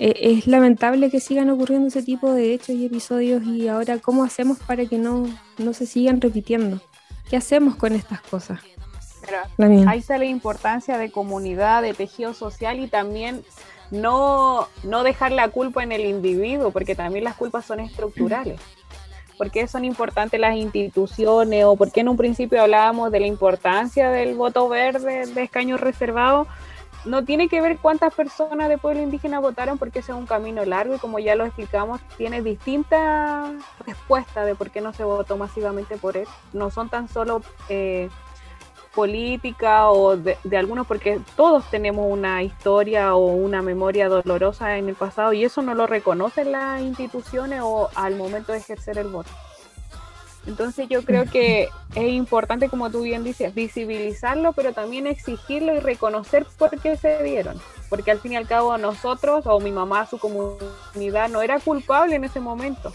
eh, 0.00 0.38
es 0.38 0.46
lamentable 0.46 1.10
que 1.10 1.20
sigan 1.20 1.50
ocurriendo 1.50 1.88
ese 1.88 2.02
tipo 2.02 2.32
de 2.32 2.54
hechos 2.54 2.70
y 2.70 2.86
episodios. 2.86 3.44
Y 3.44 3.68
ahora 3.68 3.98
cómo 3.98 4.24
hacemos 4.24 4.58
para 4.58 4.86
que 4.86 4.98
no, 4.98 5.26
no 5.58 5.72
se 5.74 5.84
sigan 5.84 6.22
repitiendo. 6.22 6.80
¿Qué 7.28 7.36
hacemos 7.36 7.76
con 7.76 7.92
estas 7.92 8.22
cosas? 8.22 8.60
Ahí 9.88 9.98
está 9.98 10.18
la 10.18 10.24
importancia 10.24 10.98
de 10.98 11.10
comunidad, 11.10 11.82
de 11.82 11.94
tejido 11.94 12.34
social 12.34 12.80
y 12.80 12.88
también 12.88 13.44
no, 13.90 14.68
no 14.82 15.02
dejar 15.02 15.32
la 15.32 15.48
culpa 15.48 15.82
en 15.82 15.92
el 15.92 16.04
individuo, 16.04 16.70
porque 16.70 16.94
también 16.94 17.24
las 17.24 17.36
culpas 17.36 17.64
son 17.64 17.80
estructurales. 17.80 18.60
¿Por 19.36 19.50
qué 19.50 19.66
son 19.66 19.84
importantes 19.84 20.38
las 20.38 20.54
instituciones 20.54 21.64
o 21.64 21.74
por 21.76 21.90
qué 21.90 22.00
en 22.00 22.10
un 22.10 22.16
principio 22.16 22.60
hablábamos 22.60 23.10
de 23.10 23.20
la 23.20 23.26
importancia 23.26 24.10
del 24.10 24.34
voto 24.34 24.68
verde, 24.68 25.26
de 25.26 25.42
escaños 25.42 25.80
reservados? 25.80 26.46
no 27.04 27.24
tiene 27.24 27.48
que 27.48 27.60
ver 27.60 27.78
cuántas 27.78 28.14
personas 28.14 28.68
de 28.68 28.78
pueblo 28.78 29.02
indígena 29.02 29.40
votaron 29.40 29.78
porque 29.78 30.00
ese 30.00 30.12
es 30.12 30.18
un 30.18 30.26
camino 30.26 30.64
largo 30.64 30.94
y 30.94 30.98
como 30.98 31.18
ya 31.18 31.34
lo 31.34 31.46
explicamos, 31.46 32.00
tiene 32.16 32.42
distintas 32.42 33.52
respuestas 33.86 34.46
de 34.46 34.54
por 34.54 34.70
qué 34.70 34.80
no 34.80 34.92
se 34.92 35.04
votó 35.04 35.36
masivamente 35.36 35.96
por 35.96 36.16
él. 36.16 36.26
No 36.52 36.70
son 36.70 36.88
tan 36.88 37.08
solo 37.08 37.42
eh, 37.68 38.10
política 38.94 39.90
o 39.90 40.16
de, 40.16 40.36
de, 40.44 40.56
algunos, 40.56 40.86
porque 40.86 41.20
todos 41.36 41.68
tenemos 41.70 42.06
una 42.10 42.42
historia 42.42 43.14
o 43.14 43.26
una 43.26 43.62
memoria 43.62 44.08
dolorosa 44.08 44.78
en 44.78 44.88
el 44.88 44.94
pasado 44.94 45.32
y 45.32 45.44
eso 45.44 45.62
no 45.62 45.74
lo 45.74 45.86
reconocen 45.86 46.52
las 46.52 46.82
instituciones 46.82 47.60
o 47.62 47.88
al 47.94 48.16
momento 48.16 48.52
de 48.52 48.58
ejercer 48.58 48.98
el 48.98 49.08
voto. 49.08 49.30
Entonces 50.46 50.88
yo 50.88 51.02
creo 51.02 51.26
que 51.26 51.68
es 51.94 52.12
importante, 52.12 52.68
como 52.68 52.90
tú 52.90 53.02
bien 53.02 53.24
dices, 53.24 53.54
visibilizarlo, 53.54 54.52
pero 54.52 54.72
también 54.72 55.06
exigirlo 55.06 55.74
y 55.74 55.80
reconocer 55.80 56.46
por 56.58 56.70
qué 56.80 56.96
se 56.96 57.22
dieron. 57.22 57.60
Porque 57.88 58.10
al 58.10 58.20
fin 58.20 58.32
y 58.32 58.36
al 58.36 58.46
cabo 58.46 58.76
nosotros 58.78 59.46
o 59.46 59.60
mi 59.60 59.72
mamá, 59.72 60.06
su 60.06 60.18
comunidad, 60.18 61.28
no 61.28 61.42
era 61.42 61.58
culpable 61.58 62.16
en 62.16 62.24
ese 62.24 62.40
momento. 62.40 62.92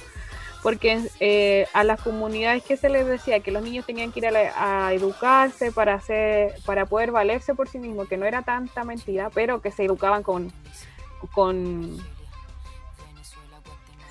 Porque 0.66 1.00
eh, 1.20 1.68
a 1.74 1.84
las 1.84 2.02
comunidades 2.02 2.64
que 2.64 2.76
se 2.76 2.90
les 2.90 3.06
decía 3.06 3.40
que 3.40 3.52
los 3.52 3.62
niños 3.62 3.86
tenían 3.86 4.12
que 4.12 4.18
ir 4.18 4.26
a, 4.26 4.88
a, 4.88 4.94
educarse 4.94 5.72
para, 5.72 5.94
hacer, 5.94 6.56
para 6.66 6.88
poder 6.88 7.12
valerse 7.12 7.54
por 7.54 7.70
sí 7.70 7.78
mismos, 7.78 8.08
que 8.08 8.18
no 8.18 8.26
era 8.26 8.42
tanta 8.42 8.84
mentira, 8.84 9.30
pero 9.30 9.62
que 9.62 9.70
se 9.70 9.86
educaban 9.86 10.24
con, 10.24 10.52
con 11.36 12.00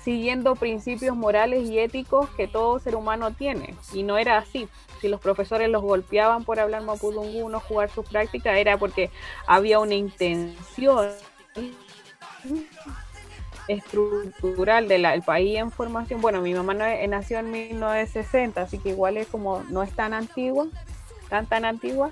siguiendo 0.01 0.55
principios 0.55 1.13
morales 1.17 1.69
y 1.69 1.77
éticos 1.77 2.29
que 2.37 2.47
todo 2.47 2.79
ser 2.79 2.95
humano 2.95 3.31
tiene. 3.31 3.75
Y 3.91 4.03
no 4.03 4.17
era 4.17 4.37
así. 4.37 4.69
Si 5.01 5.09
los 5.09 5.19
profesores 5.19 5.67
los 5.67 5.81
golpeaban 5.81 6.45
por 6.45 6.61
hablar 6.61 6.83
mapudungun 6.83 7.53
o 7.53 7.59
jugar 7.59 7.89
su 7.89 8.01
práctica, 8.01 8.57
era 8.57 8.77
porque 8.77 9.09
había 9.45 9.79
una 9.79 9.95
intención 9.95 11.09
estructural 13.67 14.87
del 14.87 15.21
país 15.23 15.57
en 15.57 15.71
formación. 15.71 16.21
Bueno, 16.21 16.41
mi 16.41 16.53
mamá 16.53 16.73
no, 16.73 16.85
nació 17.07 17.39
en 17.39 17.51
1960, 17.51 18.61
así 18.61 18.77
que 18.77 18.89
igual 18.89 19.17
es 19.17 19.27
como 19.27 19.63
no 19.69 19.83
es 19.83 19.91
tan 19.91 20.13
antigua, 20.13 20.67
tan 21.29 21.45
tan 21.47 21.65
antigua, 21.65 22.11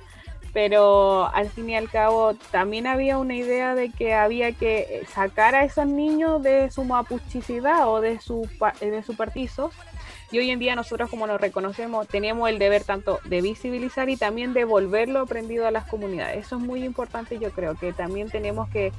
pero 0.53 1.33
al 1.33 1.49
fin 1.49 1.69
y 1.71 1.75
al 1.75 1.89
cabo 1.89 2.35
también 2.51 2.85
había 2.87 3.17
una 3.17 3.35
idea 3.35 3.73
de 3.73 3.89
que 3.89 4.13
había 4.13 4.51
que 4.51 5.03
sacar 5.11 5.55
a 5.55 5.63
esos 5.63 5.87
niños 5.87 6.43
de 6.43 6.69
su 6.69 6.83
mapuchicidad 6.83 7.89
o 7.89 8.01
de 8.01 8.19
su, 8.19 8.47
de 8.79 9.03
su 9.03 9.15
partizo. 9.15 9.71
Y 10.31 10.39
hoy 10.39 10.49
en 10.49 10.57
día 10.57 10.75
nosotros 10.75 11.11
como 11.11 11.27
nos 11.27 11.39
reconocemos 11.39 12.07
tenemos 12.07 12.49
el 12.49 12.57
deber 12.57 12.83
tanto 12.83 13.19
de 13.25 13.41
visibilizar 13.41 14.09
y 14.09 14.17
también 14.17 14.53
de 14.53 14.65
volverlo 14.65 15.19
aprendido 15.19 15.67
a 15.67 15.71
las 15.71 15.85
comunidades. 15.85 16.45
Eso 16.45 16.57
es 16.57 16.61
muy 16.63 16.83
importante, 16.83 17.37
yo 17.37 17.51
creo 17.51 17.75
que 17.75 17.93
también 17.93 18.29
tenemos 18.29 18.67
que 18.69 18.91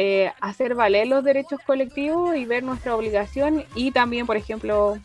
eh, 0.00 0.32
hacer 0.40 0.76
valer 0.76 1.08
los 1.08 1.24
derechos 1.24 1.58
colectivos 1.66 2.36
y 2.36 2.44
ver 2.44 2.62
nuestra 2.62 2.94
obligación 2.94 3.64
y 3.74 3.90
también, 3.90 4.26
por 4.26 4.36
ejemplo, 4.36 4.96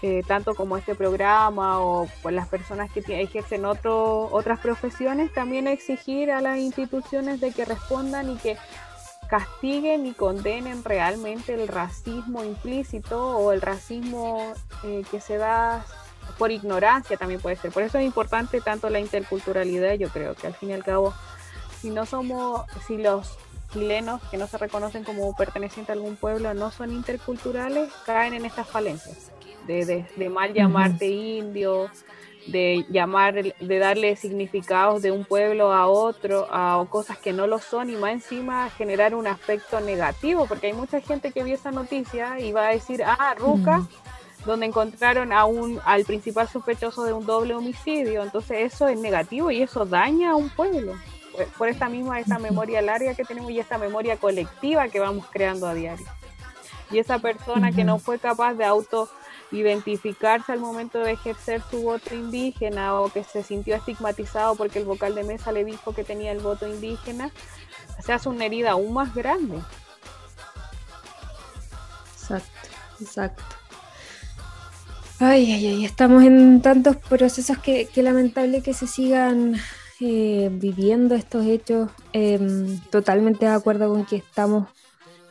eh, 0.00 0.22
tanto 0.26 0.54
como 0.54 0.78
este 0.78 0.94
programa 0.94 1.82
o 1.82 2.08
las 2.30 2.48
personas 2.48 2.90
que 2.90 3.00
ejercen 3.20 3.66
otro, 3.66 4.30
otras 4.32 4.58
profesiones, 4.58 5.34
también 5.34 5.68
exigir 5.68 6.30
a 6.30 6.40
las 6.40 6.56
instituciones 6.56 7.42
de 7.42 7.52
que 7.52 7.66
respondan 7.66 8.30
y 8.30 8.36
que 8.36 8.56
castiguen 9.28 10.06
y 10.06 10.14
condenen 10.14 10.82
realmente 10.82 11.52
el 11.52 11.68
racismo 11.68 12.42
implícito 12.42 13.36
o 13.36 13.52
el 13.52 13.60
racismo 13.60 14.54
eh, 14.82 15.04
que 15.10 15.20
se 15.20 15.36
da 15.36 15.84
por 16.38 16.50
ignorancia 16.50 17.18
también 17.18 17.42
puede 17.42 17.56
ser. 17.56 17.70
Por 17.70 17.82
eso 17.82 17.98
es 17.98 18.06
importante 18.06 18.62
tanto 18.62 18.88
la 18.88 18.98
interculturalidad, 18.98 19.92
yo 19.96 20.08
creo 20.08 20.34
que 20.34 20.46
al 20.46 20.54
fin 20.54 20.70
y 20.70 20.72
al 20.72 20.84
cabo, 20.84 21.12
si 21.82 21.90
no 21.90 22.06
somos, 22.06 22.62
si 22.86 22.96
los 22.96 23.38
chilenos 23.72 24.20
que 24.30 24.36
no 24.36 24.46
se 24.46 24.58
reconocen 24.58 25.04
como 25.04 25.34
pertenecientes 25.34 25.90
a 25.90 25.92
algún 25.94 26.16
pueblo 26.16 26.54
no 26.54 26.70
son 26.70 26.92
interculturales, 26.92 27.90
caen 28.04 28.34
en 28.34 28.44
estas 28.44 28.68
falencias 28.68 29.32
de, 29.66 30.30
mal 30.30 30.52
llamarte 30.52 31.06
indio, 31.06 31.90
de 32.46 32.84
llamar, 32.90 33.34
de 33.34 33.78
darle 33.78 34.16
significados 34.16 35.02
de 35.02 35.12
un 35.12 35.24
pueblo 35.24 35.72
a 35.72 35.86
otro, 35.86 36.48
a 36.50 36.84
cosas 36.88 37.18
que 37.18 37.32
no 37.32 37.46
lo 37.46 37.58
son 37.58 37.90
y 37.90 37.96
más 37.96 38.12
encima 38.12 38.70
generar 38.70 39.14
un 39.14 39.26
aspecto 39.26 39.80
negativo, 39.80 40.46
porque 40.46 40.68
hay 40.68 40.72
mucha 40.72 41.00
gente 41.00 41.32
que 41.32 41.44
vio 41.44 41.54
esa 41.54 41.70
noticia 41.70 42.40
y 42.40 42.52
va 42.52 42.68
a 42.68 42.72
decir, 42.72 43.02
ah, 43.04 43.34
Ruca, 43.38 43.86
donde 44.44 44.66
encontraron 44.66 45.32
a 45.32 45.44
un, 45.44 45.80
al 45.84 46.04
principal 46.04 46.48
sospechoso 46.48 47.04
de 47.04 47.12
un 47.12 47.24
doble 47.24 47.54
homicidio, 47.54 48.22
entonces 48.22 48.72
eso 48.72 48.88
es 48.88 48.98
negativo 48.98 49.50
y 49.50 49.62
eso 49.62 49.84
daña 49.84 50.32
a 50.32 50.36
un 50.36 50.50
pueblo. 50.50 50.94
Por, 51.56 51.68
esta 51.68 51.88
misma, 51.88 52.20
esta 52.20 52.38
memoria 52.38 52.82
larga 52.82 53.14
que 53.14 53.24
tenemos 53.24 53.50
y 53.50 53.58
esta 53.58 53.78
memoria 53.78 54.16
colectiva 54.16 54.88
que 54.88 55.00
vamos 55.00 55.26
creando 55.30 55.66
a 55.66 55.74
diario. 55.74 56.06
Y 56.90 56.98
esa 56.98 57.18
persona 57.18 57.72
que 57.72 57.84
no 57.84 57.98
fue 57.98 58.18
capaz 58.18 58.54
de 58.54 58.64
auto 58.64 59.08
identificarse 59.50 60.52
al 60.52 60.60
momento 60.60 60.98
de 61.00 61.12
ejercer 61.12 61.62
su 61.70 61.82
voto 61.82 62.14
indígena 62.14 63.00
o 63.00 63.10
que 63.10 63.22
se 63.24 63.42
sintió 63.42 63.74
estigmatizado 63.74 64.56
porque 64.56 64.78
el 64.78 64.84
vocal 64.84 65.14
de 65.14 65.24
mesa 65.24 65.52
le 65.52 65.64
dijo 65.64 65.94
que 65.94 66.04
tenía 66.04 66.32
el 66.32 66.40
voto 66.40 66.66
indígena, 66.66 67.30
se 68.04 68.12
hace 68.12 68.28
una 68.28 68.46
herida 68.46 68.72
aún 68.72 68.92
más 68.94 69.14
grande. 69.14 69.58
Exacto, 72.14 72.68
exacto. 73.00 73.42
Ay, 75.18 75.52
ay, 75.52 75.66
ay, 75.66 75.84
estamos 75.84 76.24
en 76.24 76.60
tantos 76.62 76.96
procesos 76.96 77.56
que, 77.58 77.88
lamentable 77.96 78.60
que 78.60 78.74
se 78.74 78.88
sigan 78.88 79.54
eh, 80.02 80.48
viviendo 80.50 81.14
estos 81.14 81.46
hechos. 81.46 81.90
Em, 82.12 82.80
totalmente 82.90 83.46
de 83.46 83.52
acuerdo 83.52 83.88
con 83.88 84.04
que 84.04 84.16
estamos 84.16 84.66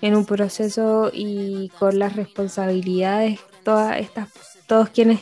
en 0.02 0.16
un 0.16 0.26
proceso 0.26 1.12
y 1.14 1.70
con 1.78 2.00
las 2.00 2.16
responsabilidades 2.16 3.40
todas 3.64 4.00
estas, 4.00 4.30
todos 4.68 4.90
quienes 4.90 5.20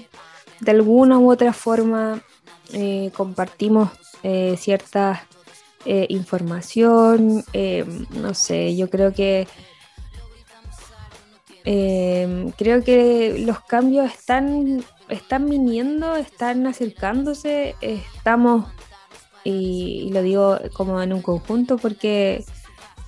de 0.59 0.71
alguna 0.71 1.19
u 1.19 1.31
otra 1.31 1.53
forma 1.53 2.21
eh, 2.73 3.11
compartimos 3.15 3.89
eh, 4.23 4.55
cierta 4.57 5.25
eh, 5.85 6.05
información, 6.09 7.43
no 8.11 8.33
sé, 8.33 8.75
yo 8.75 8.89
creo 8.89 9.13
que 9.13 9.47
creo 11.63 12.83
que 12.83 13.43
los 13.45 13.59
cambios 13.61 14.11
están, 14.11 14.83
están 15.07 15.47
viniendo, 15.47 16.15
están 16.15 16.65
acercándose, 16.65 17.75
estamos, 17.81 18.65
y, 19.43 20.09
lo 20.11 20.21
digo 20.21 20.59
como 20.73 21.01
en 21.01 21.13
un 21.13 21.21
conjunto 21.21 21.77
porque 21.77 22.45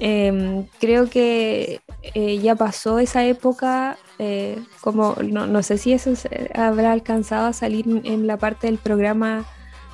Em, 0.04 0.66
creo 0.80 1.08
que 1.12 1.82
eh, 2.16 2.40
ya 2.40 2.56
pasó 2.56 2.98
esa 2.98 3.24
época, 3.24 3.98
eh, 4.18 4.60
como 4.82 5.16
no, 5.24 5.46
no, 5.46 5.62
sé 5.62 5.78
si 5.78 5.94
eso 5.94 6.12
habrá 6.56 6.92
alcanzado 6.92 7.46
a 7.46 7.54
salir 7.54 7.86
en 8.04 8.26
la 8.26 8.38
parte 8.38 8.66
del 8.66 8.80
programa 8.80 9.46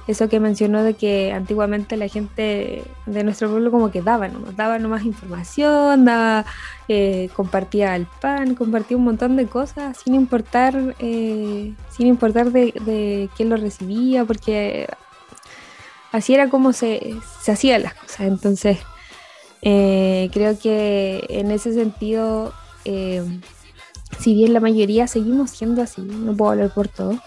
eso 0.08 0.30
que 0.30 0.40
mencionó 0.40 0.84
de 0.84 0.94
que 0.94 1.34
antiguamente 1.34 1.98
la 1.98 2.08
gente 2.08 2.84
de 3.06 3.24
nuestro 3.26 3.50
pueblo 3.50 3.72
como 3.72 3.92
que 3.92 4.02
daba 4.02 4.30
nomás, 4.30 4.56
daba 4.56 4.80
nomás 4.80 5.04
información, 5.04 6.06
daba, 6.06 6.46
eh, 6.88 7.30
compartía 7.36 7.94
el 7.98 8.06
pan, 8.06 8.56
compartía 8.56 8.96
un 8.96 9.04
montón 9.04 9.36
de 9.36 9.48
cosas 9.48 9.98
sin 9.98 10.16
importar, 10.16 10.96
eh, 11.00 11.74
sin 11.90 12.08
importar 12.08 12.52
de, 12.52 13.30
quién 13.36 13.50
lo 13.50 13.58
recibía, 13.58 14.24
porque 14.24 14.88
así 16.12 16.34
era 16.34 16.50
como 16.50 16.74
se, 16.74 17.16
se 17.42 17.52
hacían 17.52 17.84
las 17.84 17.94
cosas. 17.94 18.22
Entonces, 18.22 18.80
eh, 19.62 20.30
creo 20.34 20.58
que 20.60 21.26
en 21.30 21.52
ese 21.52 21.74
sentido, 21.74 22.54
si 24.20 24.34
bien 24.34 24.54
la 24.54 24.60
mayoría 24.60 25.08
seguimos 25.08 25.52
siendo 25.52 25.82
así, 25.82 26.02
no 26.02 26.36
puedo 26.36 26.52
hablar 26.52 26.74
por 26.74 26.88
todo, 26.88 27.20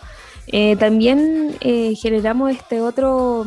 eh, 0.52 0.76
también 0.76 1.56
eh, 1.60 1.94
generamos 1.94 2.50
este 2.50 2.80
otro, 2.80 3.46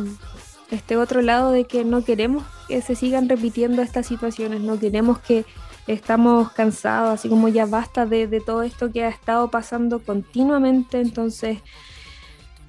este 0.70 0.96
otro 0.96 1.20
lado 1.20 1.50
de 1.50 1.64
que 1.64 1.84
no 1.84 2.02
queremos 2.02 2.44
que 2.66 2.80
se 2.80 2.94
sigan 2.94 3.28
repitiendo 3.28 3.82
estas 3.82 4.06
situaciones, 4.06 4.62
no 4.62 4.78
queremos 4.78 5.18
que 5.18 5.44
estamos 5.86 6.50
cansados, 6.52 7.20
así 7.20 7.28
como 7.28 7.48
ya 7.48 7.66
basta 7.66 8.06
de, 8.06 8.40
todo 8.40 8.62
esto 8.62 8.90
que 8.90 9.04
ha 9.04 9.08
estado 9.08 9.50
pasando 9.50 9.98
continuamente, 9.98 10.98
entonces 10.98 11.58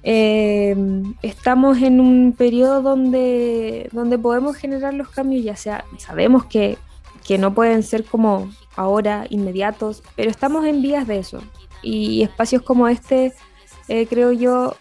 eh, 0.08 0.76
estamos 1.22 1.82
en 1.82 2.00
un 2.00 2.32
periodo 2.32 2.80
donde, 2.80 3.88
donde 3.90 4.16
podemos 4.18 4.54
generar 4.54 4.94
los 4.94 5.08
cambios, 5.08 5.44
ya 5.44 5.56
sea, 5.56 5.84
sabemos 5.98 6.44
que, 6.44 6.78
que 7.26 7.38
no 7.38 7.52
pueden 7.52 7.82
ser 7.82 8.04
como 8.04 8.48
ahora, 8.76 9.26
inmediatos, 9.30 10.04
pero 10.14 10.30
estamos 10.30 10.64
en 10.64 10.80
vías 10.80 11.08
de 11.08 11.18
eso. 11.18 11.42
Y 11.82 12.22
espacios 12.22 12.62
como 12.62 12.86
este 12.86 13.34
eh, 13.88 14.06
creo 14.06 14.30
yo, 14.30 14.76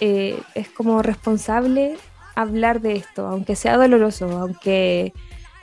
eh, 0.00 0.36
es 0.56 0.68
como 0.68 1.00
responsable 1.00 1.96
hablar 2.34 2.80
de 2.80 2.96
esto, 2.96 3.28
aunque 3.28 3.54
sea 3.54 3.76
doloroso, 3.76 4.28
aunque, 4.36 5.12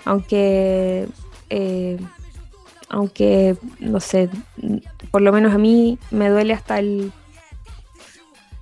aunque, 0.05 1.09
eh, 1.49 1.99
aunque, 2.87 3.57
no 3.81 3.99
sé, 3.99 4.29
por 5.11 5.21
lo 5.21 5.33
menos 5.33 5.53
a 5.53 5.57
mí 5.57 5.99
me 6.09 6.29
duele 6.29 6.53
hasta 6.53 6.79
el, 6.79 7.11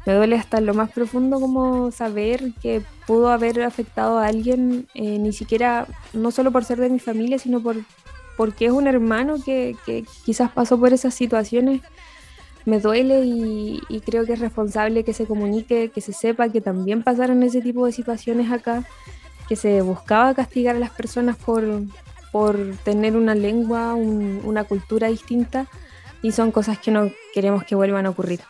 me 0.05 0.13
duele 0.13 0.35
hasta 0.35 0.61
lo 0.61 0.73
más 0.73 0.91
profundo 0.91 1.39
como 1.39 1.91
saber 1.91 2.53
que 2.61 2.81
pudo 3.05 3.29
haber 3.29 3.61
afectado 3.61 4.17
a 4.17 4.27
alguien, 4.27 4.87
ni 4.95 5.33
siquiera, 5.33 5.87
no 6.13 6.31
solo 6.31 6.51
por 6.51 6.63
ser 6.65 6.79
de 6.79 6.89
mi 6.89 6.99
familia, 6.99 7.37
sino 7.39 7.61
por 7.61 7.77
porque 8.37 8.65
es 8.65 8.71
un 8.71 8.87
hermano 8.87 9.35
que, 9.43 9.75
que 9.85 10.03
quizás 10.25 10.51
pasó 10.51 10.79
por 10.79 10.93
esas 10.93 11.13
situaciones 11.13 11.81
me 12.65 12.79
duele 12.79 13.23
y, 13.25 14.01
creo 14.05 14.25
que 14.25 14.33
es 14.33 14.39
responsable 14.39 15.03
que 15.03 15.13
se 15.13 15.25
comunique, 15.25 15.89
que 15.89 16.01
se 16.01 16.13
sepa 16.13 16.49
que 16.49 16.61
también 16.61 17.03
pasaron 17.03 17.41
ese 17.43 17.61
tipo 17.61 17.85
de 17.85 17.91
situaciones 17.91 18.51
acá, 18.51 18.83
que 19.47 19.55
se 19.55 19.81
buscaba 19.81 20.33
castigar 20.33 20.75
a 20.75 20.79
las 20.79 20.91
personas 20.91 21.37
por, 21.37 21.63
por 22.31 22.57
tener 22.83 23.15
una 23.15 23.35
lengua, 23.35 23.95
una 23.95 24.63
cultura 24.63 25.07
distinta 25.07 25.67
y 26.21 26.31
son 26.31 26.51
cosas 26.51 26.77
que 26.77 26.91
no 26.91 27.09
queremos 27.33 27.63
que 27.63 27.75
vuelvan 27.75 28.05
a 28.05 28.11
ocurrir. 28.11 28.41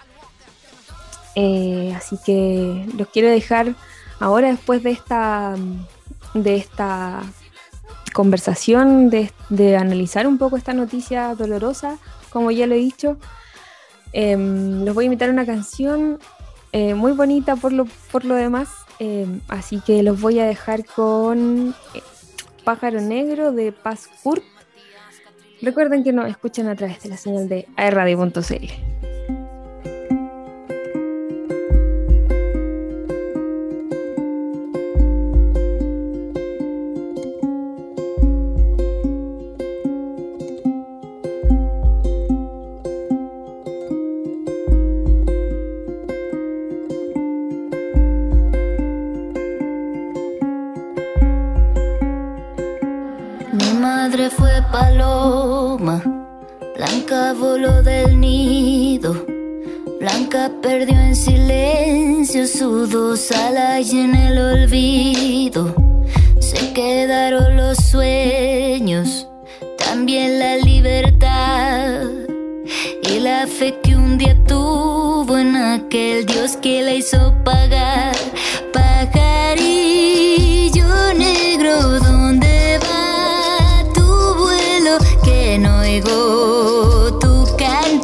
Eh, 1.35 1.93
así 1.95 2.17
que 2.25 2.85
los 2.97 3.07
quiero 3.07 3.29
dejar 3.29 3.75
ahora 4.19 4.49
después 4.49 4.83
de 4.83 4.91
esta, 4.91 5.55
de 6.33 6.55
esta 6.55 7.21
conversación, 8.13 9.09
de, 9.09 9.31
de 9.49 9.77
analizar 9.77 10.27
un 10.27 10.37
poco 10.37 10.57
esta 10.57 10.73
noticia 10.73 11.33
dolorosa, 11.35 11.97
como 12.29 12.51
ya 12.51 12.67
lo 12.67 12.75
he 12.75 12.79
dicho. 12.79 13.17
Em, 14.13 14.83
los 14.83 14.93
voy 14.93 15.05
a 15.05 15.07
invitar 15.07 15.29
a 15.29 15.31
una 15.31 15.45
canción 15.45 16.19
eh, 16.73 16.93
muy 16.93 17.13
bonita 17.13 17.55
por 17.55 17.71
lo, 17.71 17.85
por 18.11 18.25
lo 18.25 18.35
demás, 18.35 18.69
em, 18.99 19.41
así 19.47 19.81
que 19.81 20.03
los 20.03 20.19
voy 20.19 20.39
a 20.39 20.45
dejar 20.45 20.85
con 20.85 21.73
eh, 21.93 22.01
Pájaro 22.63 23.01
Negro 23.01 23.51
de 23.51 23.71
Paz 23.71 24.09
Kurt. 24.23 24.43
Recuerden 25.61 26.03
que 26.03 26.11
nos 26.11 26.27
escuchan 26.27 26.67
a 26.67 26.75
través 26.75 27.01
de 27.03 27.09
la 27.09 27.17
señal 27.17 27.47
de 27.47 27.67
aerradio.cl. 27.77 28.90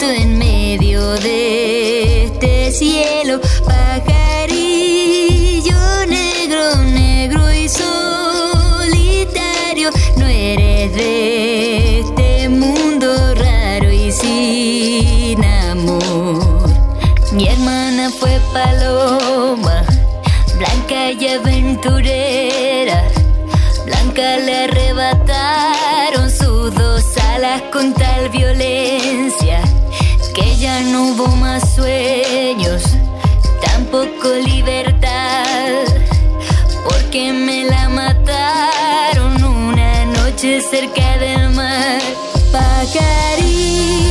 en 0.10 0.38
medio 0.38 1.02
de 1.15 2.26
este 2.26 2.72
cielo, 2.72 3.41
pajarillo 3.65 4.56
negro, 6.08 6.76
negro 6.84 7.54
y 7.54 7.67
solitario, 7.67 9.10
no 10.15 10.26
eres 10.28 10.93
de 10.96 12.00
este 12.00 12.48
mundo 12.50 13.36
raro 13.36 13.91
y 13.91 14.12
sin 14.12 15.43
amor. 15.43 16.70
Mi 17.34 17.48
hermana 17.48 18.10
fue 18.10 18.39
paloma, 18.54 19.84
blanca 20.58 21.12
y 21.12 21.28
aventurera, 21.28 23.04
blanca 23.86 24.38
le 24.38 24.56
arrebataron 24.65 26.30
sus 26.30 26.74
dos 26.74 27.04
con 27.72 27.93
tal 27.93 28.30
violencia 28.30 28.77
que 30.38 30.56
ya 30.58 30.82
no 30.82 31.10
hubo 31.10 31.28
más 31.36 31.73
sueños, 31.73 32.84
tampoco 33.60 34.30
libertad, 34.45 35.84
porque 36.84 37.34
me 37.34 37.63
la 37.63 37.89
mataron 37.89 39.43
una 39.43 40.06
noche 40.06 40.62
cerca 40.62 41.17
del 41.17 41.50
mar. 41.50 42.00
Pajarillo 42.52 44.07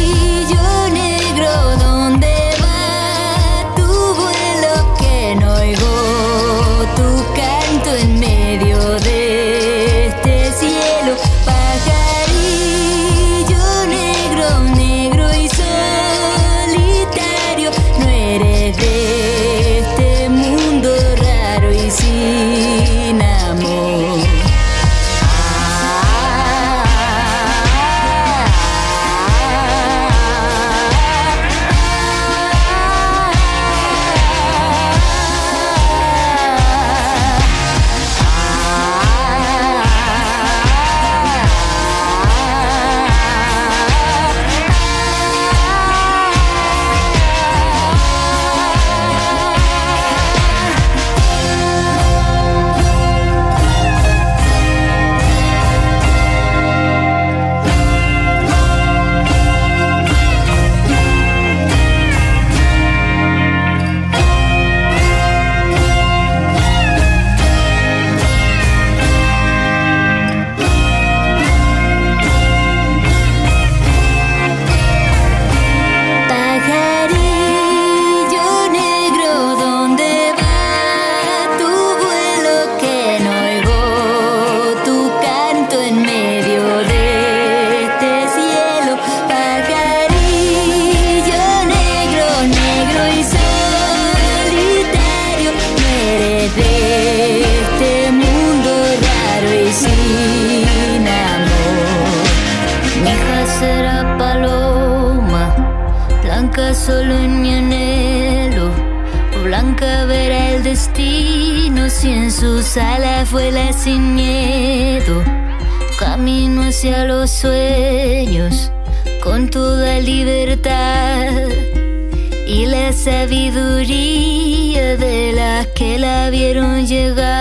sabiduría 123.06 124.96
de 124.96 125.32
las 125.32 125.68
que 125.68 125.96
la 125.96 126.28
vieron 126.28 126.84
llegar. 126.88 127.35